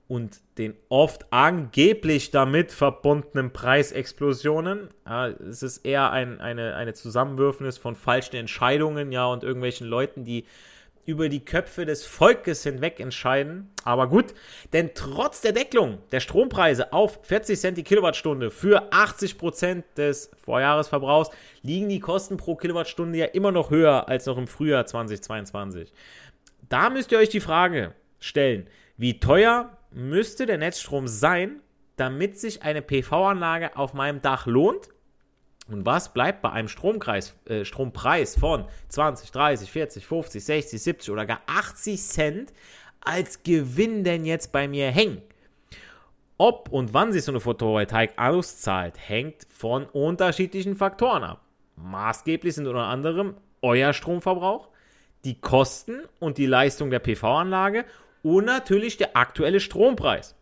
Und 0.08 0.40
den 0.56 0.74
oft 0.88 1.32
angeblich 1.32 2.32
damit 2.32 2.72
verbundenen 2.72 3.52
Preisexplosionen, 3.52 4.88
ja, 5.06 5.28
es 5.28 5.62
ist 5.62 5.84
eher 5.84 6.10
ein, 6.10 6.40
eine, 6.40 6.74
eine 6.74 6.94
Zusammenwürfnis 6.94 7.78
von 7.78 7.94
falschen 7.94 8.34
Entscheidungen, 8.34 9.12
ja, 9.12 9.26
und 9.26 9.44
irgendwelchen 9.44 9.86
Leuten, 9.86 10.24
die 10.24 10.44
über 11.08 11.30
die 11.30 11.42
Köpfe 11.42 11.86
des 11.86 12.04
Volkes 12.04 12.64
hinweg 12.64 13.00
entscheiden. 13.00 13.70
Aber 13.82 14.08
gut, 14.08 14.34
denn 14.74 14.90
trotz 14.94 15.40
der 15.40 15.52
Deckelung 15.52 15.96
der 16.12 16.20
Strompreise 16.20 16.92
auf 16.92 17.20
40 17.22 17.58
Cent 17.58 17.78
die 17.78 17.82
Kilowattstunde 17.82 18.50
für 18.50 18.92
80 18.92 19.38
Prozent 19.38 19.86
des 19.96 20.30
Vorjahresverbrauchs 20.44 21.30
liegen 21.62 21.88
die 21.88 22.00
Kosten 22.00 22.36
pro 22.36 22.56
Kilowattstunde 22.56 23.16
ja 23.16 23.24
immer 23.24 23.52
noch 23.52 23.70
höher 23.70 24.06
als 24.06 24.26
noch 24.26 24.36
im 24.36 24.46
Frühjahr 24.46 24.84
2022. 24.84 25.94
Da 26.68 26.90
müsst 26.90 27.10
ihr 27.10 27.18
euch 27.18 27.30
die 27.30 27.40
Frage 27.40 27.94
stellen, 28.20 28.68
wie 28.98 29.18
teuer 29.18 29.78
müsste 29.90 30.44
der 30.44 30.58
Netzstrom 30.58 31.08
sein, 31.08 31.62
damit 31.96 32.38
sich 32.38 32.64
eine 32.64 32.82
PV-Anlage 32.82 33.78
auf 33.78 33.94
meinem 33.94 34.20
Dach 34.20 34.44
lohnt 34.44 34.90
und 35.68 35.84
was 35.84 36.14
bleibt 36.14 36.40
bei 36.40 36.50
einem 36.50 36.68
Stromkreis, 36.68 37.36
äh, 37.44 37.64
Strompreis 37.64 38.38
von 38.38 38.64
20, 38.88 39.30
30, 39.30 39.70
40, 39.70 40.06
50, 40.06 40.44
60, 40.44 40.82
70 40.82 41.10
oder 41.10 41.26
gar 41.26 41.42
80 41.46 42.00
Cent 42.00 42.52
als 43.00 43.42
Gewinn 43.42 44.02
denn 44.02 44.24
jetzt 44.24 44.50
bei 44.50 44.66
mir 44.66 44.90
hängen? 44.90 45.20
Ob 46.38 46.70
und 46.70 46.94
wann 46.94 47.12
sich 47.12 47.24
so 47.24 47.32
eine 47.32 47.40
Photovoltaik 47.40 48.12
auszahlt, 48.16 48.94
hängt 48.96 49.46
von 49.50 49.84
unterschiedlichen 49.86 50.76
Faktoren 50.76 51.24
ab. 51.24 51.42
Maßgeblich 51.76 52.54
sind 52.54 52.66
unter 52.66 52.84
anderem 52.84 53.34
euer 53.60 53.92
Stromverbrauch, 53.92 54.68
die 55.24 55.40
Kosten 55.40 56.00
und 56.18 56.38
die 56.38 56.46
Leistung 56.46 56.90
der 56.90 57.00
PV-Anlage 57.00 57.84
und 58.22 58.46
natürlich 58.46 58.96
der 58.96 59.16
aktuelle 59.16 59.60
Strompreis. 59.60 60.34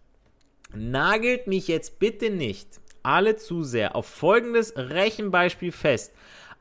Nagelt 0.74 1.46
mich 1.46 1.66
jetzt 1.66 1.98
bitte 1.98 2.30
nicht 2.30 2.80
alle 3.06 3.36
zu 3.36 3.62
sehr 3.62 3.94
auf 3.94 4.06
folgendes 4.06 4.74
Rechenbeispiel 4.76 5.70
fest. 5.70 6.12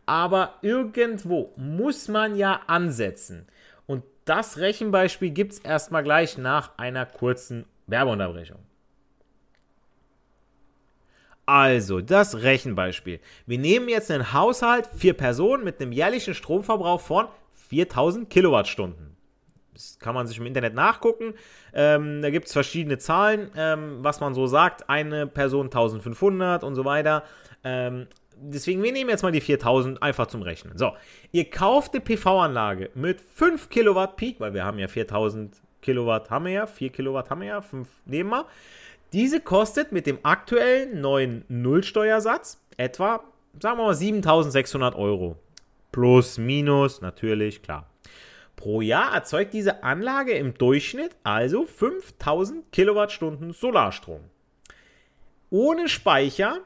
Aber 0.05 0.60
irgendwo 0.62 1.51
muss 1.58 2.08
man 2.08 2.36
ja 2.36 2.62
ansetzen. 2.67 3.47
Und 3.88 4.03
das 4.25 4.60
Rechenbeispiel 4.60 5.31
gibt 5.31 5.53
es 5.53 5.60
erstmal 5.60 6.03
gleich 6.03 6.38
nach 6.38 6.77
einer 6.77 7.08
kurzen 7.08 7.65
Werbeunterbrechung. 7.88 8.60
Also, 11.47 12.01
das 12.01 12.41
Rechenbeispiel. 12.41 13.19
Wir 13.45 13.58
nehmen 13.58 13.89
jetzt 13.89 14.10
einen 14.10 14.34
Haushalt, 14.34 14.88
vier 14.95 15.13
Personen 15.13 15.63
mit 15.63 15.81
einem 15.81 15.91
jährlichen 15.91 16.34
Stromverbrauch 16.34 17.01
von 17.01 17.27
4000 17.69 18.29
Kilowattstunden. 18.29 19.14
Das 19.75 19.99
kann 19.99 20.15
man 20.15 20.25
sich 20.25 20.38
im 20.38 20.45
Internet 20.45 20.73
nachgucken. 20.73 21.33
Ähm, 21.73 22.21
da 22.21 22.29
gibt 22.29 22.47
es 22.47 22.53
verschiedene 22.53 22.97
Zahlen, 22.97 23.51
ähm, 23.55 23.97
was 24.01 24.19
man 24.19 24.33
so 24.33 24.47
sagt. 24.47 24.89
Eine 24.89 25.27
Person 25.27 25.67
1500 25.67 26.63
und 26.63 26.75
so 26.75 26.85
weiter. 26.85 27.23
Ähm, 27.63 28.07
deswegen, 28.35 28.81
wir 28.81 28.91
nehmen 28.91 29.09
jetzt 29.09 29.21
mal 29.21 29.31
die 29.31 29.41
4000 29.41 30.01
einfach 30.01 30.27
zum 30.27 30.41
Rechnen. 30.41 30.77
So, 30.77 30.93
ihr 31.31 31.49
kauft 31.49 31.93
eine 31.93 32.01
PV-Anlage 32.01 32.89
mit 32.95 33.21
5 33.21 33.69
Kilowatt 33.69 34.15
Peak, 34.17 34.39
weil 34.39 34.53
wir 34.53 34.65
haben 34.65 34.79
ja 34.79 34.88
4000 34.88 35.55
Kilowatt 35.81 36.29
haben 36.31 36.45
wir 36.45 36.51
ja, 36.51 36.67
4 36.67 36.89
Kilowatt 36.89 37.29
haben 37.29 37.41
wir 37.41 37.47
ja, 37.47 37.61
5 37.61 37.88
nehmen 38.05 38.31
wir. 38.31 38.45
Diese 39.13 39.39
kostet 39.39 39.91
mit 39.91 40.07
dem 40.07 40.17
aktuellen 40.23 40.99
neuen 40.99 41.45
Nullsteuersatz 41.47 42.59
etwa, 42.75 43.23
sagen 43.61 43.77
wir 43.77 43.85
mal, 43.85 43.93
7600 43.93 44.95
Euro 44.95 45.38
plus, 45.95 46.38
minus, 46.38 46.99
natürlich, 46.99 47.61
klar. 47.61 47.88
Pro 48.55 48.81
Jahr 48.81 49.13
erzeugt 49.13 49.53
diese 49.53 49.83
Anlage 49.83 50.33
im 50.33 50.53
Durchschnitt 50.53 51.15
also 51.23 51.65
5000 51.65 52.71
Kilowattstunden 52.71 53.53
Solarstrom. 53.53 54.21
Ohne 55.49 55.87
Speicher 55.87 56.59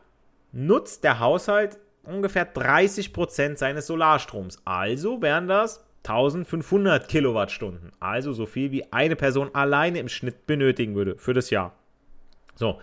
nutzt 0.52 1.04
der 1.04 1.20
Haushalt 1.20 1.78
ungefähr 2.04 2.54
30% 2.54 3.58
seines 3.58 3.88
Solarstroms. 3.88 4.60
Also 4.66 5.22
wären 5.22 5.48
das 5.48 5.86
1500 6.04 7.08
Kilowattstunden. 7.08 7.92
Also 8.00 8.34
so 8.34 8.46
viel 8.46 8.72
wie 8.72 8.92
eine 8.92 9.16
Person 9.16 9.54
alleine 9.54 10.00
im 10.00 10.10
Schnitt 10.10 10.48
benötigen 10.48 10.96
würde 10.96 11.18
für 11.18 11.34
das 11.34 11.50
Jahr. 11.50 11.76
So. 12.56 12.80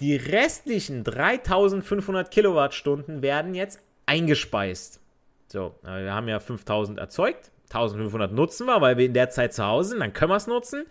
Die 0.00 0.16
restlichen 0.16 1.04
3500 1.04 2.30
Kilowattstunden 2.30 3.22
werden 3.22 3.54
jetzt 3.54 3.80
eingespeist. 4.06 5.00
So, 5.46 5.76
wir 5.82 6.12
haben 6.12 6.28
ja 6.28 6.40
5000 6.40 6.98
erzeugt, 6.98 7.52
1500 7.74 8.32
nutzen 8.32 8.66
wir, 8.66 8.80
weil 8.80 8.96
wir 8.98 9.06
in 9.06 9.14
der 9.14 9.30
Zeit 9.30 9.54
zu 9.54 9.64
Hause 9.64 9.90
sind, 9.90 10.00
dann 10.00 10.12
können 10.12 10.30
wir 10.30 10.36
es 10.36 10.46
nutzen. 10.46 10.84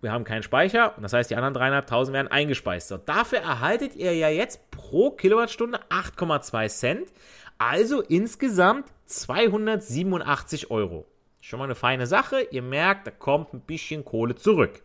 Wir 0.00 0.12
haben 0.12 0.24
keinen 0.24 0.42
Speicher 0.42 0.96
und 0.96 1.02
das 1.02 1.12
heißt, 1.12 1.30
die 1.30 1.36
anderen 1.36 1.54
3500 1.54 2.12
werden 2.12 2.28
eingespeist. 2.28 2.88
So, 2.88 2.96
dafür 2.96 3.38
erhaltet 3.38 3.94
ihr 3.94 4.14
ja 4.14 4.28
jetzt 4.28 4.70
pro 4.70 5.10
Kilowattstunde 5.10 5.78
8,2 5.90 6.68
Cent, 6.68 7.12
also 7.58 8.00
insgesamt 8.00 8.88
287 9.06 10.70
Euro. 10.70 11.06
Schon 11.40 11.58
mal 11.58 11.66
eine 11.66 11.74
feine 11.74 12.06
Sache. 12.06 12.40
Ihr 12.50 12.62
merkt, 12.62 13.06
da 13.06 13.10
kommt 13.10 13.52
ein 13.52 13.60
bisschen 13.60 14.04
Kohle 14.04 14.34
zurück 14.34 14.82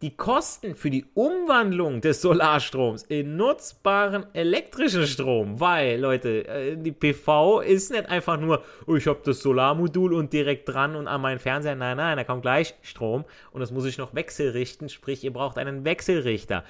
die 0.00 0.16
Kosten 0.16 0.76
für 0.76 0.90
die 0.90 1.06
Umwandlung 1.14 2.00
des 2.00 2.22
Solarstroms 2.22 3.02
in 3.04 3.36
nutzbaren 3.36 4.26
elektrischen 4.32 5.06
Strom, 5.06 5.58
weil, 5.58 6.00
Leute, 6.00 6.46
äh, 6.46 6.76
die 6.76 6.92
PV 6.92 7.60
ist 7.60 7.90
nicht 7.90 8.08
einfach 8.08 8.38
nur, 8.38 8.62
oh, 8.86 8.94
ich 8.94 9.08
habe 9.08 9.20
das 9.24 9.40
Solarmodul 9.40 10.14
und 10.14 10.32
direkt 10.32 10.68
dran 10.68 10.94
und 10.94 11.08
an 11.08 11.20
meinen 11.20 11.40
Fernseher. 11.40 11.74
Nein, 11.74 11.96
nein, 11.96 12.16
da 12.16 12.22
kommt 12.22 12.42
gleich 12.42 12.74
Strom 12.82 13.24
und 13.50 13.60
das 13.60 13.72
muss 13.72 13.86
ich 13.86 13.98
noch 13.98 14.14
wechselrichten, 14.14 14.88
sprich, 14.88 15.24
ihr 15.24 15.32
braucht 15.32 15.58
einen 15.58 15.84
Wechselrichter. 15.84 16.64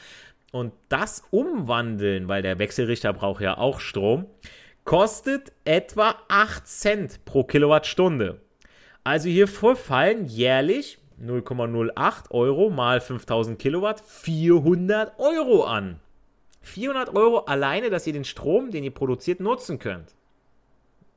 Und 0.50 0.72
das 0.88 1.22
Umwandeln, 1.30 2.28
weil 2.28 2.40
der 2.40 2.58
Wechselrichter 2.58 3.12
braucht 3.12 3.42
ja 3.42 3.58
auch 3.58 3.80
Strom, 3.80 4.24
kostet 4.84 5.52
etwa 5.66 6.14
8 6.28 6.66
Cent 6.66 7.24
pro 7.26 7.44
Kilowattstunde. 7.44 8.40
Also 9.04 9.28
hier 9.28 9.46
fallen 9.48 10.24
jährlich 10.24 10.98
0,08 11.22 12.30
Euro 12.30 12.70
mal 12.70 13.00
5000 13.00 13.58
Kilowatt 13.58 14.00
400 14.00 15.18
Euro 15.18 15.64
an. 15.64 16.00
400 16.62 17.14
Euro 17.14 17.38
alleine, 17.40 17.90
dass 17.90 18.06
ihr 18.06 18.12
den 18.12 18.24
Strom, 18.24 18.70
den 18.70 18.84
ihr 18.84 18.92
produziert, 18.92 19.40
nutzen 19.40 19.78
könnt. 19.78 20.14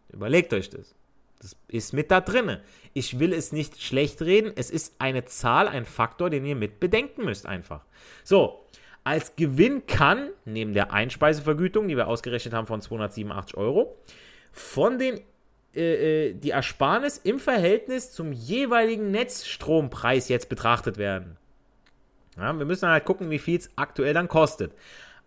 Überlegt 0.10 0.54
euch 0.54 0.70
das. 0.70 0.96
Das 1.40 1.56
ist 1.68 1.94
mit 1.94 2.12
da 2.12 2.22
drinne. 2.22 2.62
Ich 2.94 3.20
will 3.20 3.34
es 3.34 3.52
nicht 3.52 3.82
schlecht 3.82 4.22
reden. 4.22 4.52
Es 4.56 4.70
ist 4.70 4.96
eine 5.00 5.26
Zahl, 5.26 5.68
ein 5.68 5.86
Faktor, 5.86 6.30
den 6.30 6.46
ihr 6.46 6.56
mit 6.56 6.80
bedenken 6.80 7.26
müsst 7.26 7.48
einfach. 7.48 7.84
So, 8.24 8.64
als 9.04 9.36
Gewinn 9.36 9.88
kann, 9.88 10.30
neben 10.46 10.74
der 10.74 10.94
Einspeisevergütung, 10.94 11.88
die 11.88 11.98
wir 11.98 12.08
ausgerechnet 12.08 12.54
haben 12.54 12.68
von 12.68 12.82
287 12.82 13.58
Euro, 13.58 13.98
von 14.52 15.00
den 15.00 15.22
äh, 15.76 16.30
äh, 16.30 16.34
die 16.34 16.52
Ersparnis 16.52 17.18
im 17.18 17.40
Verhältnis 17.40 18.12
zum 18.12 18.32
jeweiligen 18.32 19.12
Netzstrompreis 19.12 20.30
jetzt 20.30 20.50
betrachtet 20.50 20.98
werden. 20.98 21.38
Ja, 22.38 22.58
wir 22.58 22.66
müssen 22.66 22.90
halt 22.90 23.06
gucken, 23.06 23.30
wie 23.30 23.40
viel 23.40 23.60
es 23.60 23.70
aktuell 23.76 24.14
dann 24.14 24.28
kostet. 24.28 24.74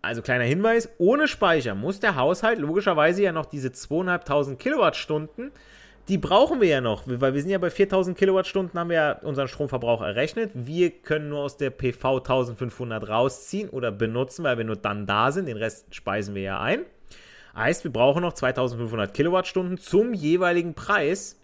Also 0.01 0.21
kleiner 0.21 0.43
Hinweis, 0.43 0.89
ohne 0.99 1.27
Speicher 1.27 1.73
muss 1.73 1.99
der 1.99 2.15
Haushalt 2.15 2.59
logischerweise 2.59 3.23
ja 3.23 3.31
noch 3.31 3.47
diese 3.47 3.71
2500 3.71 4.59
Kilowattstunden, 4.59 5.51
die 6.07 6.19
brauchen 6.19 6.61
wir 6.61 6.67
ja 6.67 6.81
noch, 6.81 7.03
weil 7.07 7.33
wir 7.33 7.41
sind 7.41 7.49
ja 7.49 7.57
bei 7.57 7.71
4000 7.71 8.15
Kilowattstunden, 8.15 8.79
haben 8.79 8.89
wir 8.89 8.95
ja 8.95 9.11
unseren 9.23 9.47
Stromverbrauch 9.47 10.01
errechnet. 10.01 10.51
Wir 10.53 10.91
können 10.91 11.29
nur 11.29 11.39
aus 11.39 11.57
der 11.57 11.71
PV 11.71 12.17
1500 12.17 13.09
rausziehen 13.09 13.69
oder 13.69 13.91
benutzen, 13.91 14.43
weil 14.43 14.59
wir 14.59 14.65
nur 14.65 14.75
dann 14.75 15.07
da 15.07 15.31
sind, 15.31 15.47
den 15.47 15.57
Rest 15.57 15.95
speisen 15.95 16.35
wir 16.35 16.43
ja 16.43 16.61
ein. 16.61 16.81
Heißt, 17.55 17.83
wir 17.83 17.91
brauchen 17.91 18.21
noch 18.21 18.33
2500 18.33 19.13
Kilowattstunden 19.13 19.77
zum 19.77 20.13
jeweiligen 20.13 20.73
Preis, 20.73 21.39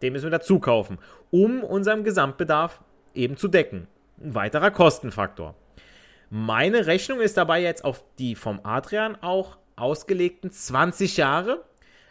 den 0.00 0.12
müssen 0.12 0.26
wir 0.26 0.30
dazu 0.30 0.58
kaufen, 0.58 0.98
um 1.30 1.62
unseren 1.62 2.04
Gesamtbedarf 2.04 2.80
eben 3.14 3.36
zu 3.36 3.48
decken. 3.48 3.86
Ein 4.22 4.34
weiterer 4.34 4.70
Kostenfaktor. 4.70 5.54
Meine 6.30 6.86
Rechnung 6.86 7.20
ist 7.20 7.36
dabei 7.36 7.60
jetzt 7.60 7.84
auf 7.84 8.04
die 8.18 8.34
vom 8.34 8.60
Adrian 8.62 9.16
auch 9.20 9.58
ausgelegten 9.76 10.50
20 10.50 11.16
Jahre 11.16 11.64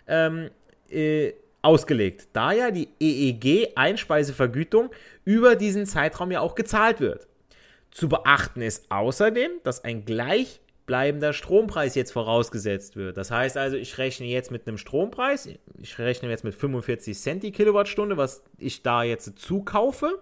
ähm, 0.08 0.52
äh, 0.90 1.34
ausgelegt, 1.62 2.28
da 2.34 2.52
ja 2.52 2.72
die 2.72 2.90
EEG-Einspeisevergütung 3.00 4.90
über 5.26 5.56
diesen 5.56 5.86
Zeitraum 5.86 6.32
ja 6.32 6.42
auch 6.42 6.56
gezahlt 6.56 7.00
wird. 7.00 7.28
Zu 7.92 8.10
beachten 8.10 8.62
ist 8.62 8.92
außerdem, 8.92 9.52
dass 9.64 9.84
ein 9.84 10.06
gleich 10.06 10.62
bleibender 10.90 11.34
Strompreis 11.34 11.94
jetzt 11.94 12.12
vorausgesetzt 12.12 12.96
wird. 12.96 13.16
Das 13.16 13.30
heißt 13.30 13.58
also, 13.58 13.78
ich 13.78 14.00
rechne 14.00 14.26
jetzt 14.26 14.50
mit 14.50 14.68
einem 14.68 14.80
Strompreis, 14.80 15.48
ich 15.78 16.00
rechne 16.00 16.32
jetzt 16.32 16.44
mit 16.44 16.56
45 16.56 17.16
Cent 17.16 17.44
die 17.44 17.52
Kilowattstunde, 17.52 18.18
was 18.18 18.44
ich 18.58 18.82
da 18.82 19.04
jetzt 19.04 19.38
zukaufe. 19.38 20.20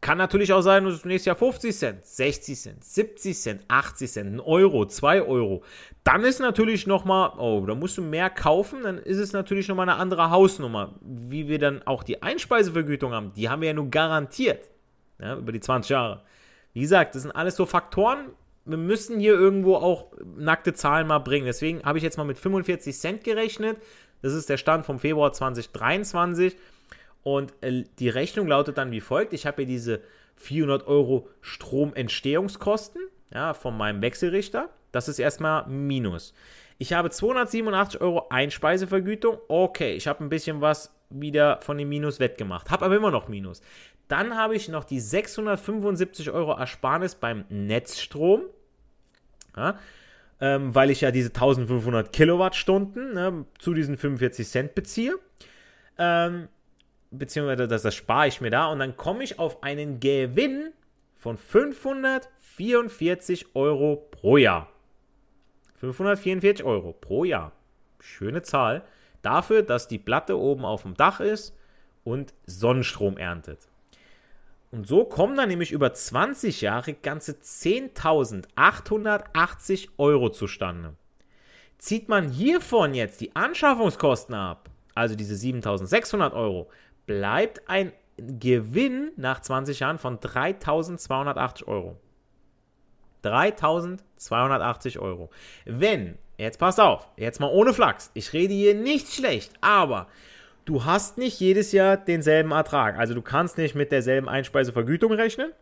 Kann 0.00 0.18
natürlich 0.18 0.52
auch 0.52 0.60
sein, 0.60 0.84
dass 0.84 0.94
es 0.94 1.04
nächstes 1.04 1.26
Jahr 1.26 1.34
50 1.34 1.76
Cent, 1.76 2.06
60 2.06 2.60
Cent, 2.60 2.84
70 2.84 3.40
Cent, 3.40 3.62
80 3.66 4.12
Cent, 4.12 4.32
1 4.34 4.42
Euro, 4.46 4.86
2 4.86 5.22
Euro. 5.22 5.64
Dann 6.04 6.22
ist 6.22 6.38
natürlich 6.38 6.86
nochmal, 6.86 7.32
oh, 7.38 7.64
da 7.66 7.74
musst 7.74 7.98
du 7.98 8.02
mehr 8.02 8.30
kaufen, 8.30 8.84
dann 8.84 8.98
ist 8.98 9.18
es 9.18 9.32
natürlich 9.32 9.66
nochmal 9.66 9.88
eine 9.88 9.98
andere 9.98 10.30
Hausnummer. 10.30 10.94
Wie 11.00 11.48
wir 11.48 11.58
dann 11.58 11.84
auch 11.88 12.04
die 12.04 12.22
Einspeisevergütung 12.22 13.12
haben, 13.12 13.32
die 13.32 13.48
haben 13.48 13.62
wir 13.62 13.68
ja 13.68 13.74
nur 13.74 13.90
garantiert. 13.90 14.68
Ja, 15.20 15.36
über 15.36 15.50
die 15.50 15.60
20 15.60 15.90
Jahre. 15.90 16.22
Wie 16.72 16.82
gesagt, 16.82 17.16
das 17.16 17.22
sind 17.22 17.32
alles 17.32 17.56
so 17.56 17.66
Faktoren, 17.66 18.28
wir 18.64 18.78
müssen 18.78 19.18
hier 19.18 19.34
irgendwo 19.34 19.76
auch 19.76 20.12
nackte 20.36 20.72
Zahlen 20.72 21.06
mal 21.06 21.18
bringen. 21.18 21.46
Deswegen 21.46 21.82
habe 21.82 21.98
ich 21.98 22.04
jetzt 22.04 22.16
mal 22.16 22.24
mit 22.24 22.38
45 22.38 22.96
Cent 22.96 23.24
gerechnet. 23.24 23.78
Das 24.22 24.34
ist 24.34 24.48
der 24.48 24.56
Stand 24.56 24.86
vom 24.86 24.98
Februar 24.98 25.32
2023. 25.32 26.56
Und 27.22 27.52
äh, 27.60 27.84
die 27.98 28.08
Rechnung 28.08 28.46
lautet 28.46 28.78
dann 28.78 28.90
wie 28.90 29.00
folgt. 29.00 29.32
Ich 29.32 29.46
habe 29.46 29.58
hier 29.58 29.66
diese 29.66 30.00
400 30.36 30.86
Euro 30.86 31.28
Stromentstehungskosten 31.40 33.02
ja, 33.32 33.54
von 33.54 33.76
meinem 33.76 34.02
Wechselrichter. 34.02 34.70
Das 34.92 35.08
ist 35.08 35.18
erstmal 35.18 35.66
Minus. 35.66 36.34
Ich 36.78 36.92
habe 36.92 37.10
287 37.10 38.00
Euro 38.00 38.26
Einspeisevergütung. 38.28 39.38
Okay, 39.48 39.94
ich 39.94 40.06
habe 40.06 40.24
ein 40.24 40.28
bisschen 40.28 40.60
was 40.60 40.94
wieder 41.10 41.60
von 41.62 41.78
dem 41.78 41.88
Minus 41.88 42.20
wettgemacht. 42.20 42.70
Habe 42.70 42.84
aber 42.86 42.96
immer 42.96 43.10
noch 43.10 43.28
Minus. 43.28 43.60
Dann 44.08 44.36
habe 44.36 44.56
ich 44.56 44.68
noch 44.68 44.84
die 44.84 45.00
675 45.00 46.30
Euro 46.30 46.52
Ersparnis 46.52 47.14
beim 47.14 47.44
Netzstrom. 47.48 48.42
Ja, 49.56 49.78
ähm, 50.40 50.74
weil 50.74 50.90
ich 50.90 51.02
ja 51.02 51.12
diese 51.12 51.28
1500 51.28 52.12
Kilowattstunden 52.12 53.14
ne, 53.14 53.44
zu 53.58 53.74
diesen 53.74 53.96
45 53.96 54.48
Cent 54.48 54.74
beziehe. 54.74 55.14
Ähm, 55.98 56.48
beziehungsweise 57.12 57.68
das, 57.68 57.82
das 57.82 57.94
spare 57.94 58.26
ich 58.26 58.40
mir 58.40 58.50
da 58.50 58.66
und 58.66 58.80
dann 58.80 58.96
komme 58.96 59.22
ich 59.22 59.38
auf 59.38 59.62
einen 59.62 60.00
Gewinn 60.00 60.72
von 61.14 61.36
544 61.36 63.54
Euro 63.54 64.08
pro 64.10 64.36
Jahr. 64.36 64.68
544 65.76 66.66
Euro 66.66 66.92
pro 66.92 67.24
Jahr. 67.24 67.52
Schöne 68.00 68.42
Zahl. 68.42 68.82
Dafür, 69.22 69.62
dass 69.62 69.86
die 69.86 69.98
Platte 69.98 70.36
oben 70.36 70.64
auf 70.64 70.82
dem 70.82 70.94
Dach 70.94 71.20
ist 71.20 71.56
und 72.02 72.34
Sonnenstrom 72.46 73.16
erntet. 73.16 73.68
Und 74.72 74.88
so 74.88 75.04
kommen 75.04 75.36
dann 75.36 75.50
nämlich 75.50 75.70
über 75.70 75.92
20 75.92 76.62
Jahre 76.62 76.94
ganze 76.94 77.32
10.880 77.32 79.88
Euro 79.98 80.30
zustande. 80.30 80.96
Zieht 81.76 82.08
man 82.08 82.30
hiervon 82.30 82.94
jetzt 82.94 83.20
die 83.20 83.36
Anschaffungskosten 83.36 84.34
ab, 84.34 84.70
also 84.94 85.14
diese 85.14 85.34
7.600 85.34 86.32
Euro, 86.32 86.70
bleibt 87.06 87.68
ein 87.68 87.92
Gewinn 88.16 89.10
nach 89.16 89.40
20 89.40 89.80
Jahren 89.80 89.98
von 89.98 90.18
3.280 90.18 91.66
Euro. 91.66 91.98
3.280 93.24 94.98
Euro. 94.98 95.28
Wenn, 95.66 96.16
jetzt 96.38 96.58
passt 96.58 96.80
auf, 96.80 97.06
jetzt 97.18 97.40
mal 97.40 97.50
ohne 97.50 97.74
Flachs, 97.74 98.10
ich 98.14 98.32
rede 98.32 98.54
hier 98.54 98.74
nicht 98.74 99.12
schlecht, 99.12 99.52
aber 99.60 100.08
du 100.64 100.84
hast 100.84 101.18
nicht 101.18 101.40
jedes 101.40 101.72
Jahr 101.72 101.96
denselben 101.96 102.52
Ertrag. 102.52 102.98
Also 102.98 103.14
du 103.14 103.22
kannst 103.22 103.58
nicht 103.58 103.74
mit 103.74 103.92
derselben 103.92 104.28
Einspeisevergütung 104.28 105.12
rechnen. 105.12 105.52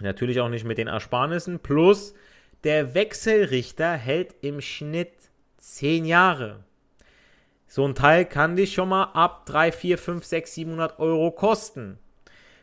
Natürlich 0.00 0.40
auch 0.40 0.48
nicht 0.48 0.64
mit 0.64 0.78
den 0.78 0.88
Ersparnissen. 0.88 1.60
Plus 1.60 2.14
der 2.64 2.94
Wechselrichter 2.94 3.92
hält 3.92 4.34
im 4.40 4.60
Schnitt 4.60 5.12
10 5.58 6.04
Jahre. 6.04 6.64
So 7.66 7.86
ein 7.86 7.94
Teil 7.94 8.24
kann 8.24 8.56
dich 8.56 8.72
schon 8.72 8.88
mal 8.88 9.04
ab 9.14 9.46
3, 9.46 9.72
4, 9.72 9.98
5, 9.98 10.24
6, 10.24 10.54
700 10.54 10.98
Euro 10.98 11.30
kosten. 11.30 11.98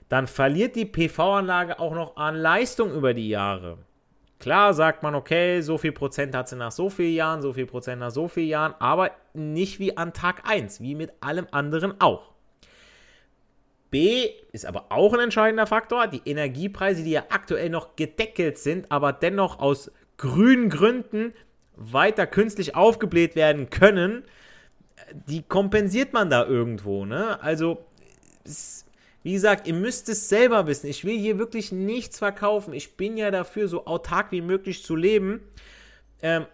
Dann 0.10 0.28
verliert 0.28 0.76
die 0.76 0.86
PV-Anlage 0.86 1.80
auch 1.80 1.94
noch 1.94 2.18
an 2.18 2.36
Leistung 2.36 2.94
über 2.94 3.14
die 3.14 3.30
Jahre. 3.30 3.78
Klar 4.40 4.74
sagt 4.74 5.04
man, 5.04 5.14
okay, 5.16 5.62
so 5.62 5.78
viel 5.78 5.92
Prozent 5.92 6.36
hat 6.36 6.50
sie 6.50 6.56
nach 6.56 6.72
so 6.72 6.90
vielen 6.90 7.14
Jahren, 7.14 7.42
so 7.42 7.54
viel 7.54 7.68
Prozent 7.68 8.00
nach 8.00 8.10
so 8.10 8.28
vielen 8.28 8.48
Jahren, 8.48 8.74
aber 8.80 9.12
nicht 9.34 9.80
wie 9.80 9.98
an 9.98 10.14
Tag 10.14 10.50
1, 10.50 10.82
wie 10.82 10.96
mit 10.96 11.12
allem 11.22 11.48
anderen 11.52 12.00
auch. 12.00 12.32
B 13.92 14.30
ist 14.54 14.66
aber 14.66 14.86
auch 14.90 15.14
ein 15.14 15.20
entscheidender 15.20 15.68
Faktor, 15.68 16.08
die 16.08 16.22
Energiepreise, 16.26 17.04
die 17.04 17.12
ja 17.12 17.26
aktuell 17.30 17.70
noch 17.70 17.96
gedeckelt 17.98 18.58
sind, 18.58 18.90
aber 18.92 19.12
dennoch 19.12 19.60
aus 19.60 19.92
grünen 20.18 20.70
Gründen 20.70 21.34
weiter 21.76 22.26
künstlich 22.26 22.76
aufgebläht 22.76 23.36
werden 23.36 23.70
können, 23.70 24.24
die 25.28 25.44
kompensiert 25.44 26.14
man 26.14 26.30
da 26.30 26.46
irgendwo. 26.46 27.06
Ne? 27.06 27.42
Also, 27.42 27.86
wie 29.24 29.34
gesagt, 29.34 29.68
ihr 29.68 29.74
müsst 29.74 30.08
es 30.10 30.30
selber 30.30 30.68
wissen. 30.68 30.88
Ich 30.88 31.04
will 31.04 31.18
hier 31.18 31.38
wirklich 31.38 31.72
nichts 31.72 32.18
verkaufen. 32.18 32.74
Ich 32.74 32.96
bin 32.96 33.18
ja 33.18 33.30
dafür, 33.30 33.68
so 33.68 33.86
autark 33.86 34.32
wie 34.32 34.42
möglich 34.42 34.84
zu 34.84 34.96
leben. 34.96 35.42
Ähm, 36.22 36.46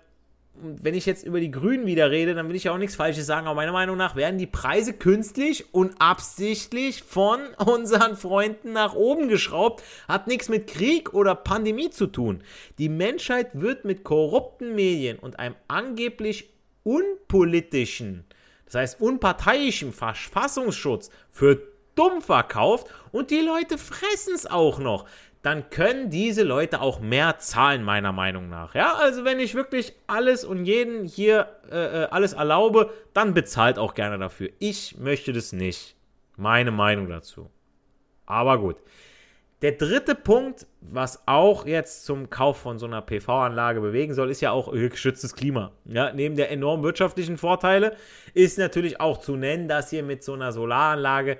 wenn 0.62 0.94
ich 0.94 1.06
jetzt 1.06 1.26
über 1.26 1.40
die 1.40 1.52
Grünen 1.52 1.86
wieder 1.86 2.12
rede, 2.12 2.36
dann 2.36 2.50
will 2.50 2.56
ich 2.56 2.66
ja 2.66 2.74
auch 2.74 2.78
nichts 2.78 2.96
Falsches 2.96 3.26
sagen, 3.26 3.48
aber 3.48 3.56
meiner 3.56 3.72
Meinung 3.72 3.98
nach 3.98 4.16
werden 4.16 4.38
die 4.38 4.48
Preise 4.48 4.94
künstlich 4.94 5.74
und 5.74 5.96
absichtlich 6.00 7.04
von 7.04 7.40
unseren 7.66 8.16
Freunden 8.16 8.74
nach 8.74 8.96
oben 8.96 9.28
geschraubt. 9.28 9.84
Hat 10.08 10.28
nichts 10.28 10.50
mit 10.50 10.68
Krieg 10.68 11.14
oder 11.14 11.36
Pandemie 11.36 11.90
zu 11.90 12.08
tun. 12.08 12.44
Die 12.78 12.90
Menschheit 12.90 13.60
wird 13.60 13.86
mit 13.86 14.04
korrupten 14.04 14.76
Medien 14.76 15.20
und 15.20 15.40
einem 15.40 15.56
angeblich 15.68 16.50
unpolitischen 16.84 18.26
das 18.68 18.76
heißt 18.76 19.02
unparteiischen 19.02 19.94
Verfassungsschutz 19.94 21.10
für 21.32 21.62
dumm 21.96 22.22
verkauft 22.22 22.88
und 23.12 23.32
die 23.32 23.40
Leute 23.40 23.78
fressen 23.78 24.36
es 24.36 24.46
auch 24.46 24.78
noch, 24.78 25.06
dann 25.42 25.70
können 25.70 26.10
diese 26.10 26.44
Leute 26.44 26.82
auch 26.82 27.00
mehr 27.00 27.40
zahlen, 27.40 27.84
meiner 27.84 28.12
Meinung 28.12 28.50
nach. 28.50 28.76
Ja, 28.76 28.96
also 28.96 29.24
wenn 29.24 29.40
ich 29.40 29.56
wirklich 29.56 29.94
alles 30.08 30.44
und 30.44 30.66
jeden 30.66 31.06
hier 31.06 31.48
äh, 31.72 32.04
äh 32.04 32.08
alles 32.10 32.34
erlaube, 32.34 32.92
dann 33.14 33.34
bezahlt 33.34 33.78
auch 33.80 33.94
gerne 33.94 34.18
dafür. 34.18 34.50
Ich 34.60 34.98
möchte 34.98 35.34
das 35.34 35.54
nicht. 35.54 35.96
Meine 36.36 36.72
Meinung 36.72 37.08
dazu. 37.10 37.50
Aber 38.26 38.60
gut. 38.60 38.78
Der 39.64 39.72
dritte 39.72 40.14
Punkt, 40.14 40.68
was 40.82 41.24
auch 41.28 41.66
jetzt 41.66 42.06
zum 42.06 42.30
Kauf 42.30 42.58
von 42.58 42.78
so 42.78 42.86
einer 42.86 43.02
PV-Anlage 43.02 43.82
bewegen 43.82 44.14
soll, 44.14 44.30
ist 44.30 44.42
ja 44.42 44.52
auch 44.52 44.72
geschütztes 44.72 45.34
Klima. 45.34 45.72
Ja, 45.86 46.14
neben 46.14 46.36
der 46.36 46.52
enormen 46.52 46.84
wirtschaftlichen 46.84 47.38
Vorteile 47.38 47.96
ist 48.36 48.60
natürlich 48.60 49.02
auch 49.02 49.18
zu 49.20 49.36
nennen, 49.36 49.68
dass 49.68 49.92
ihr 49.92 50.04
mit 50.04 50.24
so 50.24 50.34
einer 50.34 50.52
Solaranlage 50.52 51.40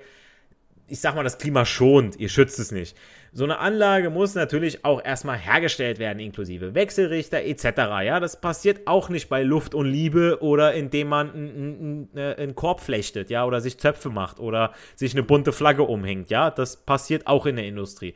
ich 0.88 1.00
sag 1.00 1.14
mal, 1.14 1.22
das 1.22 1.38
Klima 1.38 1.64
schont, 1.64 2.16
ihr 2.16 2.28
schützt 2.28 2.58
es 2.58 2.72
nicht. 2.72 2.96
So 3.38 3.44
eine 3.44 3.60
Anlage 3.60 4.10
muss 4.10 4.34
natürlich 4.34 4.84
auch 4.84 5.00
erstmal 5.00 5.38
hergestellt 5.38 6.00
werden, 6.00 6.18
inklusive 6.18 6.74
Wechselrichter 6.74 7.40
etc. 7.44 7.66
Ja, 8.02 8.18
das 8.18 8.40
passiert 8.40 8.88
auch 8.88 9.10
nicht 9.10 9.28
bei 9.28 9.44
Luft 9.44 9.76
und 9.76 9.86
Liebe 9.86 10.38
oder 10.40 10.74
indem 10.74 11.06
man 11.06 11.30
einen, 11.32 12.08
einen 12.16 12.56
Korb 12.56 12.80
flechtet, 12.80 13.30
ja, 13.30 13.44
oder 13.44 13.60
sich 13.60 13.78
Zöpfe 13.78 14.10
macht 14.10 14.40
oder 14.40 14.72
sich 14.96 15.12
eine 15.12 15.22
bunte 15.22 15.52
Flagge 15.52 15.84
umhängt, 15.84 16.30
ja, 16.30 16.50
das 16.50 16.78
passiert 16.78 17.28
auch 17.28 17.46
in 17.46 17.54
der 17.54 17.66
Industrie. 17.66 18.14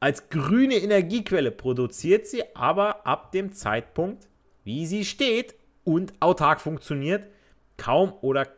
Als 0.00 0.28
grüne 0.28 0.74
Energiequelle 0.74 1.52
produziert 1.52 2.26
sie 2.26 2.42
aber 2.56 3.06
ab 3.06 3.30
dem 3.30 3.52
Zeitpunkt, 3.52 4.26
wie 4.64 4.86
sie 4.86 5.04
steht 5.04 5.54
und 5.84 6.14
autark 6.18 6.60
funktioniert, 6.60 7.28
kaum 7.76 8.12
oder 8.22 8.48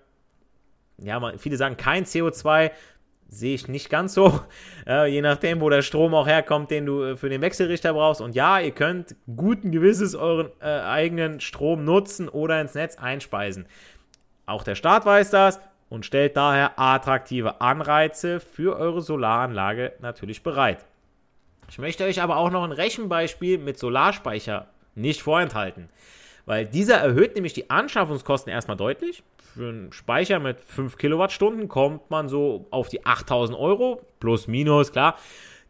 ja, 0.96 1.36
viele 1.36 1.58
sagen 1.58 1.76
kein 1.76 2.06
CO2, 2.06 2.70
sehe 3.28 3.54
ich 3.54 3.68
nicht 3.68 3.90
ganz 3.90 4.14
so. 4.14 4.40
Äh, 4.88 5.10
je 5.10 5.20
nachdem, 5.20 5.60
wo 5.60 5.68
der 5.68 5.82
Strom 5.82 6.14
auch 6.14 6.28
herkommt, 6.28 6.70
den 6.70 6.86
du 6.86 7.02
äh, 7.02 7.16
für 7.16 7.28
den 7.28 7.40
Wechselrichter 7.40 7.92
brauchst. 7.92 8.20
Und 8.20 8.36
ja, 8.36 8.60
ihr 8.60 8.70
könnt 8.70 9.16
guten 9.34 9.72
Gewisses 9.72 10.14
euren 10.14 10.50
äh, 10.60 10.66
eigenen 10.66 11.40
Strom 11.40 11.84
nutzen 11.84 12.28
oder 12.28 12.60
ins 12.60 12.74
Netz 12.74 12.96
einspeisen. 12.96 13.66
Auch 14.46 14.62
der 14.62 14.76
Staat 14.76 15.04
weiß 15.04 15.30
das 15.30 15.58
und 15.88 16.06
stellt 16.06 16.36
daher 16.36 16.78
attraktive 16.78 17.60
Anreize 17.60 18.38
für 18.38 18.76
eure 18.76 19.00
Solaranlage 19.00 19.94
natürlich 19.98 20.44
bereit. 20.44 20.84
Ich 21.68 21.78
möchte 21.78 22.04
euch 22.04 22.22
aber 22.22 22.36
auch 22.36 22.50
noch 22.50 22.62
ein 22.62 22.72
Rechenbeispiel 22.72 23.58
mit 23.58 23.76
Solarspeicher 23.76 24.68
nicht 24.94 25.22
vorenthalten, 25.22 25.88
weil 26.44 26.64
dieser 26.64 26.98
erhöht 26.98 27.34
nämlich 27.34 27.54
die 27.54 27.70
Anschaffungskosten 27.70 28.52
erstmal 28.52 28.76
deutlich 28.76 29.24
für 29.56 29.70
einen 29.70 29.92
Speicher 29.92 30.38
mit 30.38 30.60
5 30.60 30.98
Kilowattstunden 30.98 31.68
kommt 31.68 32.10
man 32.10 32.28
so 32.28 32.66
auf 32.70 32.88
die 32.88 33.04
8000 33.04 33.58
Euro, 33.58 34.02
plus 34.20 34.46
minus, 34.46 34.92
klar, 34.92 35.18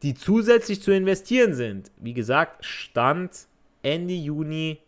die 0.03 0.15
zusätzlich 0.15 0.83
zu 0.83 0.93
investieren 0.93 1.55
sind. 1.55 1.91
Wie 1.97 2.13
gesagt, 2.13 2.65
Stand 2.65 3.47
Ende 3.83 4.15
Juni, 4.15 4.79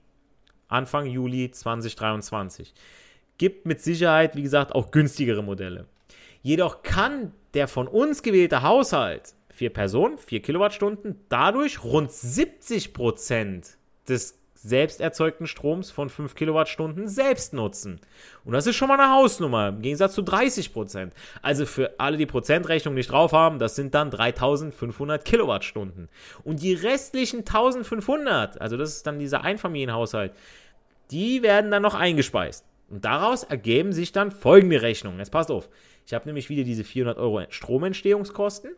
Anfang 0.67 1.07
Juli 1.07 1.51
2023. 1.51 2.75
Gibt 3.39 3.67
mit 3.67 3.81
Sicherheit, 3.81 4.35
wie 4.35 4.43
gesagt, 4.43 4.75
auch 4.75 4.91
günstigere 4.91 5.43
Modelle. 5.43 5.87
Jedoch 6.43 6.83
kann 6.83 7.33
der 7.55 7.69
von 7.69 7.87
uns 7.87 8.23
gewählte 8.23 8.63
Haushalt, 8.63 9.35
vier 9.49 9.71
Personen, 9.71 10.19
4 10.19 10.43
Kilowattstunden, 10.43 11.21
dadurch 11.29 11.85
rund 11.85 12.11
70 12.11 12.93
Prozent 12.93 13.79
des 14.09 14.39
selbst 14.61 15.01
erzeugten 15.01 15.47
Stroms 15.47 15.91
von 15.91 16.09
5 16.09 16.35
Kilowattstunden 16.35 17.07
selbst 17.07 17.53
nutzen. 17.53 18.01
Und 18.45 18.53
das 18.53 18.67
ist 18.67 18.75
schon 18.75 18.89
mal 18.89 18.99
eine 18.99 19.13
Hausnummer, 19.13 19.69
im 19.69 19.83
Gegensatz 19.83 20.15
zu 20.15 20.23
30 20.23 20.73
Prozent. 20.73 21.13
Also 21.43 21.65
für 21.65 21.95
alle, 21.99 22.17
die 22.17 22.27
Prozentrechnung 22.27 22.95
nicht 22.95 23.13
drauf 23.13 23.33
haben, 23.33 23.61
das 23.61 23.77
sind 23.77 23.95
dann 23.95 24.11
3500 24.11 25.25
Kilowattstunden. 25.25 26.09
Und 26.43 26.61
die 26.63 26.75
restlichen 26.75 27.41
1500, 27.41 28.61
also 28.61 28.77
das 28.77 28.91
ist 28.91 29.07
dann 29.07 29.21
dieser 29.21 29.43
Einfamilienhaushalt, 29.43 30.33
die 31.13 31.43
werden 31.43 31.71
dann 31.71 31.83
noch 31.83 31.95
eingespeist. 31.95 32.65
Und 32.91 33.05
daraus 33.05 33.45
ergeben 33.45 33.93
sich 33.93 34.13
dann 34.13 34.33
folgende 34.33 34.83
Rechnungen. 34.83 35.19
Jetzt 35.19 35.31
passt 35.31 35.51
auf. 35.51 35.69
Ich 36.05 36.15
habe 36.15 36.27
nämlich 36.27 36.49
wieder 36.49 36.65
diese 36.65 36.85
400 36.85 37.19
Euro 37.19 37.43
Stromentstehungskosten. 37.49 38.73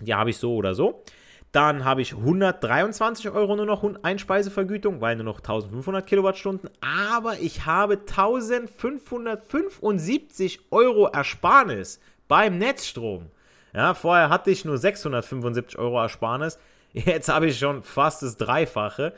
Die 0.00 0.14
habe 0.14 0.30
ich 0.30 0.38
so 0.38 0.54
oder 0.54 0.74
so. 0.74 1.04
Dann 1.52 1.84
habe 1.84 2.02
ich 2.02 2.14
123 2.14 3.30
Euro 3.30 3.54
nur 3.56 3.64
noch 3.64 3.82
Einspeisevergütung, 4.02 5.00
weil 5.00 5.16
nur 5.16 5.24
noch 5.24 5.38
1500 5.38 6.06
Kilowattstunden. 6.06 6.68
Aber 6.80 7.38
ich 7.38 7.64
habe 7.64 7.94
1575 7.94 10.60
Euro 10.70 11.06
Ersparnis 11.06 12.00
beim 12.28 12.58
Netzstrom. 12.58 13.30
Ja, 13.72 13.94
vorher 13.94 14.28
hatte 14.28 14.50
ich 14.50 14.66
nur 14.66 14.76
675 14.76 15.78
Euro 15.78 16.02
Ersparnis. 16.02 16.58
Jetzt 16.92 17.30
habe 17.30 17.46
ich 17.46 17.58
schon 17.58 17.82
fast 17.82 18.22
das 18.22 18.36
Dreifache. 18.36 19.14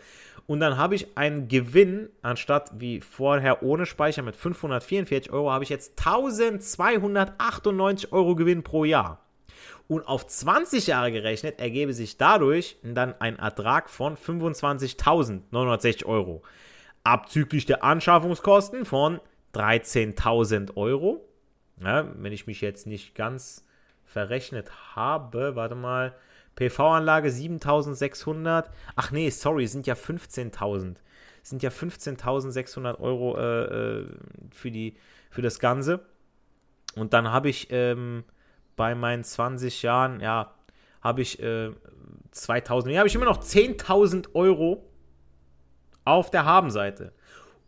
Und 0.46 0.60
dann 0.60 0.76
habe 0.76 0.94
ich 0.94 1.16
einen 1.16 1.48
Gewinn, 1.48 2.10
anstatt 2.22 2.70
wie 2.74 3.00
vorher 3.00 3.62
ohne 3.62 3.86
Speicher 3.86 4.22
mit 4.22 4.36
544 4.36 5.32
Euro, 5.32 5.50
habe 5.52 5.64
ich 5.64 5.70
jetzt 5.70 5.98
1298 5.98 8.12
Euro 8.12 8.36
Gewinn 8.36 8.62
pro 8.62 8.84
Jahr 8.84 9.18
und 9.90 10.06
auf 10.06 10.24
20 10.24 10.86
Jahre 10.86 11.10
gerechnet 11.10 11.58
ergebe 11.58 11.92
sich 11.92 12.16
dadurch 12.16 12.76
dann 12.84 13.12
ein 13.20 13.40
Ertrag 13.40 13.90
von 13.90 14.16
25.960 14.16 16.06
Euro. 16.06 16.44
Abzüglich 17.02 17.66
der 17.66 17.82
Anschaffungskosten 17.82 18.84
von 18.84 19.20
13.000 19.52 20.76
Euro. 20.76 21.28
Ja, 21.82 22.08
wenn 22.14 22.32
ich 22.32 22.46
mich 22.46 22.60
jetzt 22.60 22.86
nicht 22.86 23.16
ganz 23.16 23.66
verrechnet 24.04 24.70
habe, 24.94 25.56
warte 25.56 25.74
mal, 25.74 26.14
PV-Anlage 26.54 27.30
7.600. 27.30 28.66
Ach 28.94 29.10
nee, 29.10 29.28
sorry, 29.30 29.66
sind 29.66 29.88
ja 29.88 29.94
15.000. 29.94 30.98
Sind 31.42 31.64
ja 31.64 31.70
15.600 31.70 33.00
Euro 33.00 33.36
äh, 33.36 33.64
äh, 33.64 34.06
für, 34.52 34.70
die, 34.70 34.94
für 35.30 35.42
das 35.42 35.58
Ganze. 35.58 36.04
Und 36.94 37.12
dann 37.12 37.32
habe 37.32 37.48
ich 37.48 37.66
ähm, 37.70 38.22
bei 38.80 38.94
meinen 38.94 39.24
20 39.24 39.82
Jahren, 39.82 40.20
ja, 40.20 40.54
habe 41.02 41.20
ich 41.20 41.38
äh, 41.42 41.70
2000, 42.30 42.94
ja, 42.94 43.00
habe 43.00 43.08
ich 43.08 43.14
immer 43.14 43.26
noch 43.26 43.42
10.000 43.42 44.34
Euro 44.34 44.90
auf 46.06 46.30
der 46.30 46.46
Habenseite. 46.46 47.12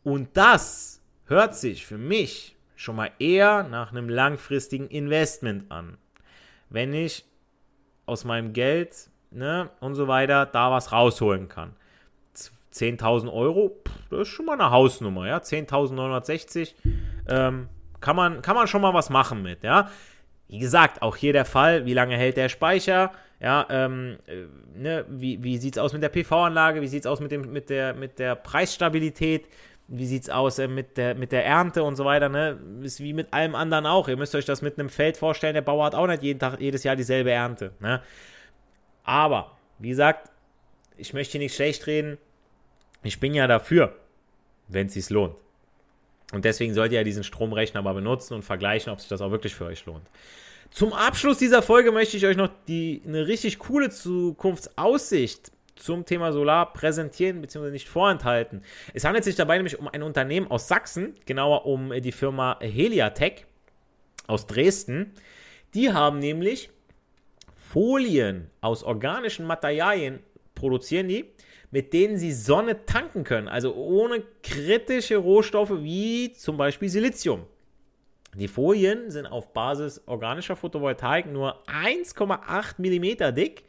Und 0.04 0.34
das 0.38 1.02
hört 1.26 1.54
sich 1.54 1.84
für 1.84 1.98
mich 1.98 2.56
schon 2.76 2.96
mal 2.96 3.10
eher 3.18 3.64
nach 3.64 3.92
einem 3.92 4.08
langfristigen 4.08 4.88
Investment 4.88 5.70
an. 5.70 5.98
Wenn 6.70 6.94
ich 6.94 7.26
aus 8.06 8.24
meinem 8.24 8.54
Geld 8.54 9.10
ne, 9.30 9.68
und 9.80 9.94
so 9.94 10.08
weiter 10.08 10.46
da 10.46 10.70
was 10.70 10.92
rausholen 10.92 11.48
kann. 11.48 11.76
10.000 12.72 13.30
Euro, 13.30 13.82
pff, 13.86 14.08
das 14.08 14.20
ist 14.20 14.28
schon 14.28 14.46
mal 14.46 14.54
eine 14.54 14.70
Hausnummer, 14.70 15.26
ja. 15.26 15.36
10.960 15.36 16.72
ähm, 17.28 17.68
kann, 18.00 18.16
man, 18.16 18.40
kann 18.40 18.56
man 18.56 18.66
schon 18.66 18.80
mal 18.80 18.94
was 18.94 19.10
machen 19.10 19.42
mit, 19.42 19.62
ja. 19.62 19.90
Wie 20.52 20.58
gesagt, 20.58 21.00
auch 21.00 21.16
hier 21.16 21.32
der 21.32 21.46
Fall, 21.46 21.86
wie 21.86 21.94
lange 21.94 22.14
hält 22.14 22.36
der 22.36 22.50
Speicher? 22.50 23.12
Ja, 23.40 23.66
ähm, 23.70 24.18
äh, 24.26 24.44
ne, 24.78 25.06
wie, 25.08 25.42
wie 25.42 25.56
sieht 25.56 25.76
es 25.76 25.82
aus 25.82 25.94
mit 25.94 26.02
der 26.02 26.10
PV-Anlage? 26.10 26.82
Wie 26.82 26.88
sieht 26.88 27.00
es 27.00 27.06
aus 27.06 27.20
mit, 27.20 27.32
dem, 27.32 27.50
mit, 27.54 27.70
der, 27.70 27.94
mit 27.94 28.18
der 28.18 28.34
Preisstabilität? 28.34 29.48
Wie 29.88 30.04
sieht 30.04 30.24
es 30.24 30.28
aus 30.28 30.58
äh, 30.58 30.68
mit, 30.68 30.98
der, 30.98 31.14
mit 31.14 31.32
der 31.32 31.46
Ernte 31.46 31.82
und 31.82 31.96
so 31.96 32.04
weiter? 32.04 32.28
Ne? 32.28 32.58
Ist 32.82 33.00
wie 33.00 33.14
mit 33.14 33.32
allem 33.32 33.54
anderen 33.54 33.86
auch. 33.86 34.08
Ihr 34.08 34.18
müsst 34.18 34.34
euch 34.34 34.44
das 34.44 34.60
mit 34.60 34.78
einem 34.78 34.90
Feld 34.90 35.16
vorstellen, 35.16 35.54
der 35.54 35.62
Bauer 35.62 35.86
hat 35.86 35.94
auch 35.94 36.06
nicht 36.06 36.22
jeden 36.22 36.38
Tag, 36.38 36.60
jedes 36.60 36.84
Jahr 36.84 36.96
dieselbe 36.96 37.30
Ernte. 37.30 37.72
Ne? 37.80 38.02
Aber, 39.04 39.56
wie 39.78 39.88
gesagt, 39.88 40.30
ich 40.98 41.14
möchte 41.14 41.32
hier 41.32 41.40
nicht 41.40 41.54
schlecht 41.54 41.86
reden. 41.86 42.18
Ich 43.02 43.20
bin 43.20 43.32
ja 43.32 43.46
dafür, 43.46 43.96
wenn 44.68 44.88
es 44.88 44.92
sich 44.92 45.08
lohnt. 45.08 45.34
Und 46.32 46.44
deswegen 46.44 46.74
sollt 46.74 46.92
ihr 46.92 46.98
ja 46.98 47.04
diesen 47.04 47.24
Stromrechner 47.24 47.82
mal 47.82 47.92
benutzen 47.92 48.34
und 48.34 48.42
vergleichen, 48.42 48.92
ob 48.92 49.00
sich 49.00 49.08
das 49.08 49.20
auch 49.20 49.30
wirklich 49.30 49.54
für 49.54 49.66
euch 49.66 49.84
lohnt. 49.86 50.08
Zum 50.70 50.94
Abschluss 50.94 51.36
dieser 51.36 51.62
Folge 51.62 51.92
möchte 51.92 52.16
ich 52.16 52.24
euch 52.24 52.36
noch 52.36 52.48
die, 52.66 53.02
eine 53.06 53.26
richtig 53.26 53.58
coole 53.58 53.90
Zukunftsaussicht 53.90 55.52
zum 55.76 56.06
Thema 56.06 56.32
Solar 56.32 56.72
präsentieren 56.72 57.42
bzw. 57.42 57.70
nicht 57.70 57.88
vorenthalten. 57.88 58.62
Es 58.94 59.04
handelt 59.04 59.24
sich 59.24 59.34
dabei 59.34 59.56
nämlich 59.56 59.78
um 59.78 59.88
ein 59.88 60.02
Unternehmen 60.02 60.50
aus 60.50 60.68
Sachsen, 60.68 61.14
genauer 61.26 61.66
um 61.66 61.92
die 62.00 62.12
Firma 62.12 62.58
Heliatech 62.60 63.44
aus 64.26 64.46
Dresden. 64.46 65.12
Die 65.74 65.92
haben 65.92 66.18
nämlich 66.18 66.70
Folien 67.56 68.50
aus 68.60 68.82
organischen 68.82 69.46
Materialien 69.46 70.20
produzieren 70.54 71.08
die, 71.08 71.26
mit 71.72 71.94
denen 71.94 72.18
sie 72.18 72.32
Sonne 72.32 72.84
tanken 72.84 73.24
können, 73.24 73.48
also 73.48 73.74
ohne 73.74 74.22
kritische 74.42 75.16
Rohstoffe 75.16 75.82
wie 75.82 76.32
zum 76.34 76.58
Beispiel 76.58 76.90
Silizium. 76.90 77.46
Die 78.34 78.46
Folien 78.46 79.10
sind 79.10 79.26
auf 79.26 79.52
Basis 79.52 80.02
organischer 80.06 80.54
Photovoltaik 80.54 81.26
nur 81.26 81.66
1,8 81.66 82.74
mm 82.78 83.34
dick, 83.34 83.64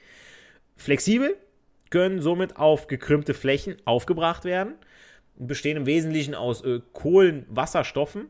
flexibel, 0.76 1.38
können 1.90 2.22
somit 2.22 2.58
auf 2.58 2.88
gekrümmte 2.88 3.34
Flächen 3.34 3.78
aufgebracht 3.86 4.44
werden, 4.44 4.76
bestehen 5.38 5.78
im 5.78 5.86
Wesentlichen 5.86 6.36
aus 6.36 6.62
äh, 6.64 6.82
Kohlenwasserstoffen 6.92 8.26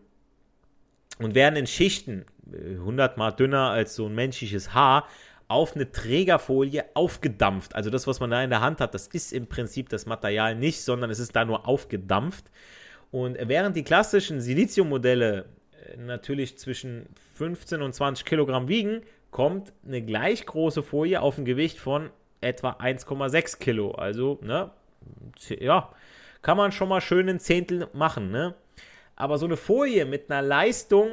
und 1.18 1.34
werden 1.34 1.56
in 1.56 1.68
Schichten, 1.68 2.26
100 2.52 3.16
äh, 3.16 3.20
mal 3.20 3.32
dünner 3.32 3.70
als 3.70 3.96
so 3.96 4.06
ein 4.06 4.14
menschliches 4.14 4.76
Haar, 4.76 5.08
auf 5.48 5.76
eine 5.76 5.92
Trägerfolie 5.92 6.86
aufgedampft. 6.94 7.76
Also 7.76 7.90
das, 7.90 8.08
was 8.08 8.20
man 8.20 8.32
da 8.32 8.44
in 8.44 8.50
der 8.50 8.62
Hand 8.62 8.82
hat, 8.82 8.94
das 8.94 9.08
ist 9.08 9.34
im 9.34 9.48
Prinzip 9.48 9.90
das 9.90 10.06
Material 10.06 10.56
nicht, 10.56 10.82
sondern 10.82 11.10
es 11.10 11.20
ist 11.20 11.36
da 11.36 11.46
nur 11.46 11.68
aufgedampft. 11.68 12.46
Und 13.12 13.38
während 13.40 13.76
die 13.76 13.84
klassischen 13.84 14.42
Siliziummodelle 14.42 15.46
äh, 15.94 15.98
natürlich 15.98 16.58
zwischen 16.58 17.08
15 17.36 17.82
und 17.82 17.94
20 17.94 18.26
Kilogramm 18.26 18.68
wiegen, 18.68 19.02
kommt 19.32 19.74
eine 19.86 20.02
gleich 20.02 20.46
große 20.46 20.84
Folie 20.84 21.22
auf 21.22 21.38
ein 21.38 21.46
Gewicht 21.46 21.80
von 21.80 22.10
etwa 22.42 22.72
1,6 22.72 23.60
Kilo. 23.60 23.92
Also, 23.92 24.40
ne, 24.42 24.72
ja, 25.60 25.92
kann 26.42 26.58
man 26.58 26.72
schon 26.72 26.90
mal 26.90 27.02
schön 27.02 27.30
ein 27.30 27.40
Zehntel 27.40 27.88
machen, 27.94 28.32
ne? 28.32 28.56
Aber 29.16 29.38
so 29.38 29.46
eine 29.46 29.58
Folie 29.58 30.06
mit 30.06 30.32
einer 30.32 30.42
Leistung 30.42 31.08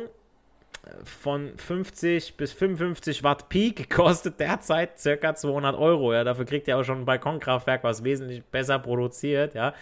von 1.05 1.53
50 1.57 2.37
bis 2.37 2.53
55 2.53 3.23
Watt 3.23 3.49
Peak 3.49 3.91
kostet 3.95 4.41
derzeit 4.41 4.99
circa 4.99 5.35
200 5.35 5.77
Euro. 5.77 6.13
Ja, 6.13 6.25
dafür 6.25 6.45
kriegt 6.45 6.69
ihr 6.69 6.79
auch 6.79 6.85
schon 6.85 7.01
ein 7.01 7.05
Balkonkraftwerk, 7.05 7.85
was 7.85 8.05
wesentlich 8.05 8.45
besser 8.45 8.79
produziert. 8.79 9.55
Ja, 9.55 9.75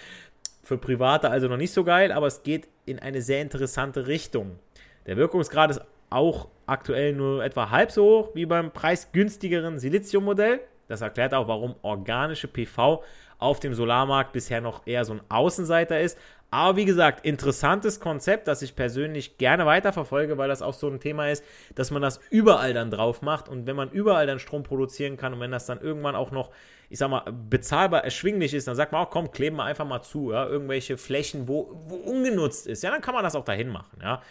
für 0.62 0.78
Private 0.78 1.30
also 1.30 1.48
noch 1.48 1.56
nicht 1.56 1.72
so 1.72 1.84
geil, 1.84 2.12
aber 2.12 2.26
es 2.26 2.42
geht 2.42 2.68
in 2.84 2.98
eine 2.98 3.22
sehr 3.22 3.40
interessante 3.40 4.06
Richtung. 4.06 4.58
Der 5.06 5.16
Wirkungsgrad 5.16 5.70
ist 5.70 5.80
auch 6.10 6.48
aktuell 6.66 7.14
nur 7.14 7.44
etwa 7.44 7.70
halb 7.70 7.90
so 7.90 8.04
hoch 8.04 8.30
wie 8.34 8.46
beim 8.46 8.70
preisgünstigeren 8.70 9.78
Siliziummodell. 9.78 10.60
Das 10.86 11.00
erklärt 11.00 11.34
auch, 11.34 11.48
warum 11.48 11.74
organische 11.82 12.48
PV 12.48 13.02
auf 13.38 13.60
dem 13.60 13.74
Solarmarkt 13.74 14.32
bisher 14.32 14.60
noch 14.60 14.86
eher 14.86 15.04
so 15.04 15.14
ein 15.14 15.20
Außenseiter 15.28 16.00
ist. 16.00 16.18
Aber 16.50 16.76
wie 16.76 16.86
gesagt, 16.86 17.26
interessantes 17.26 18.00
Konzept, 18.00 18.48
das 18.48 18.62
ich 18.62 18.74
persönlich 18.74 19.36
gerne 19.36 19.66
weiterverfolge, 19.66 20.38
weil 20.38 20.48
das 20.48 20.62
auch 20.62 20.72
so 20.72 20.88
ein 20.88 20.98
Thema 20.98 21.28
ist, 21.28 21.44
dass 21.74 21.90
man 21.90 22.00
das 22.00 22.20
überall 22.30 22.72
dann 22.72 22.90
drauf 22.90 23.20
macht 23.20 23.50
und 23.50 23.66
wenn 23.66 23.76
man 23.76 23.90
überall 23.90 24.26
dann 24.26 24.38
Strom 24.38 24.62
produzieren 24.62 25.18
kann 25.18 25.34
und 25.34 25.40
wenn 25.40 25.50
das 25.50 25.66
dann 25.66 25.80
irgendwann 25.80 26.16
auch 26.16 26.30
noch, 26.30 26.50
ich 26.88 26.98
sag 26.98 27.10
mal, 27.10 27.24
bezahlbar 27.50 28.02
erschwinglich 28.02 28.54
ist, 28.54 28.66
dann 28.66 28.76
sagt 28.76 28.92
man 28.92 29.02
auch, 29.02 29.10
komm, 29.10 29.30
kleben 29.30 29.56
wir 29.56 29.64
einfach 29.64 29.84
mal 29.84 30.00
zu, 30.00 30.32
ja, 30.32 30.46
irgendwelche 30.46 30.96
Flächen, 30.96 31.48
wo, 31.48 31.70
wo 31.86 31.96
ungenutzt 31.96 32.66
ist, 32.66 32.82
ja, 32.82 32.90
dann 32.90 33.02
kann 33.02 33.14
man 33.14 33.24
das 33.24 33.34
auch 33.34 33.44
dahin 33.44 33.68
machen, 33.68 33.98
ja. 34.02 34.22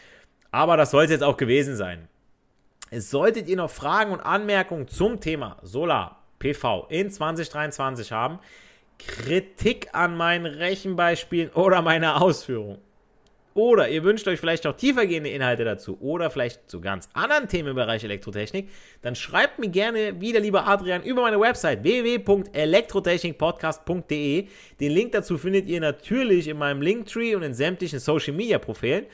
Aber 0.49 0.75
das 0.75 0.89
soll 0.89 1.03
es 1.03 1.11
jetzt 1.11 1.23
auch 1.23 1.37
gewesen 1.37 1.75
sein. 1.75 2.07
Solltet 2.89 3.47
ihr 3.47 3.57
noch 3.57 3.69
Fragen 3.69 4.11
und 4.11 4.21
Anmerkungen 4.21 4.87
zum 4.87 5.19
Thema 5.19 5.57
Solar, 5.61 6.23
PV 6.39 6.87
in 6.89 7.11
2023 7.11 8.11
haben, 8.11 8.39
Kritik 8.97 9.89
an 9.93 10.17
meinen 10.17 10.45
Rechenbeispielen 10.45 11.51
oder 11.51 11.81
meiner 11.81 12.21
Ausführung. 12.21 12.79
Oder 13.57 13.89
ihr 13.89 14.03
wünscht 14.03 14.27
euch 14.27 14.39
vielleicht 14.39 14.65
noch 14.65 14.77
tiefergehende 14.77 15.31
Inhalte 15.31 15.65
dazu 15.65 15.97
oder 15.99 16.29
vielleicht 16.29 16.69
zu 16.69 16.79
ganz 16.79 17.09
anderen 17.13 17.47
Themen 17.47 17.69
im 17.69 17.75
Bereich 17.75 18.03
Elektrotechnik, 18.03 18.69
dann 19.01 19.15
schreibt 19.15 19.57
mir 19.57 19.69
gerne 19.69 20.21
wieder, 20.21 20.39
lieber 20.39 20.67
Adrian, 20.67 21.01
über 21.01 21.23
meine 21.23 21.39
Website 21.39 21.81
www.elektrotechnikpodcast.de. 21.81 24.47
Den 24.79 24.91
Link 24.91 25.13
dazu 25.13 25.39
findet 25.39 25.67
ihr 25.67 25.81
natürlich 25.81 26.47
in 26.47 26.59
meinem 26.59 26.83
Linktree 26.83 27.33
und 27.33 27.41
in 27.41 27.55
sämtlichen 27.55 27.97
Social 27.97 28.35
Media 28.35 28.59
Profilen. 28.59 29.07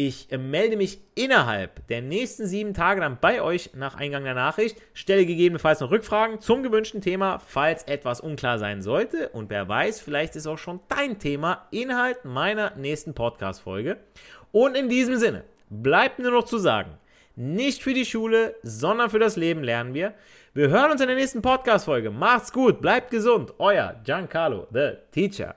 Ich 0.00 0.30
äh, 0.30 0.38
melde 0.38 0.76
mich 0.76 1.00
innerhalb 1.16 1.84
der 1.88 2.02
nächsten 2.02 2.46
sieben 2.46 2.72
Tage 2.72 3.00
dann 3.00 3.18
bei 3.20 3.42
euch 3.42 3.70
nach 3.74 3.96
Eingang 3.96 4.22
der 4.22 4.34
Nachricht, 4.34 4.80
stelle 4.94 5.26
gegebenenfalls 5.26 5.80
noch 5.80 5.90
Rückfragen 5.90 6.40
zum 6.40 6.62
gewünschten 6.62 7.00
Thema, 7.00 7.40
falls 7.40 7.82
etwas 7.82 8.20
unklar 8.20 8.60
sein 8.60 8.80
sollte. 8.80 9.30
Und 9.30 9.50
wer 9.50 9.68
weiß, 9.68 10.00
vielleicht 10.00 10.36
ist 10.36 10.46
auch 10.46 10.56
schon 10.56 10.78
dein 10.88 11.18
Thema 11.18 11.66
Inhalt 11.72 12.24
meiner 12.24 12.76
nächsten 12.76 13.12
Podcast-Folge. 13.12 13.96
Und 14.52 14.76
in 14.76 14.88
diesem 14.88 15.16
Sinne 15.16 15.42
bleibt 15.68 16.20
nur 16.20 16.30
noch 16.30 16.44
zu 16.44 16.58
sagen, 16.58 16.92
nicht 17.34 17.82
für 17.82 17.92
die 17.92 18.04
Schule, 18.04 18.54
sondern 18.62 19.10
für 19.10 19.18
das 19.18 19.34
Leben 19.34 19.64
lernen 19.64 19.94
wir. 19.94 20.14
Wir 20.54 20.68
hören 20.68 20.92
uns 20.92 21.00
in 21.00 21.08
der 21.08 21.16
nächsten 21.16 21.42
Podcast-Folge. 21.42 22.12
Macht's 22.12 22.52
gut, 22.52 22.80
bleibt 22.80 23.10
gesund. 23.10 23.52
Euer 23.58 23.96
Giancarlo, 24.04 24.68
the 24.72 24.92
Teacher. 25.10 25.56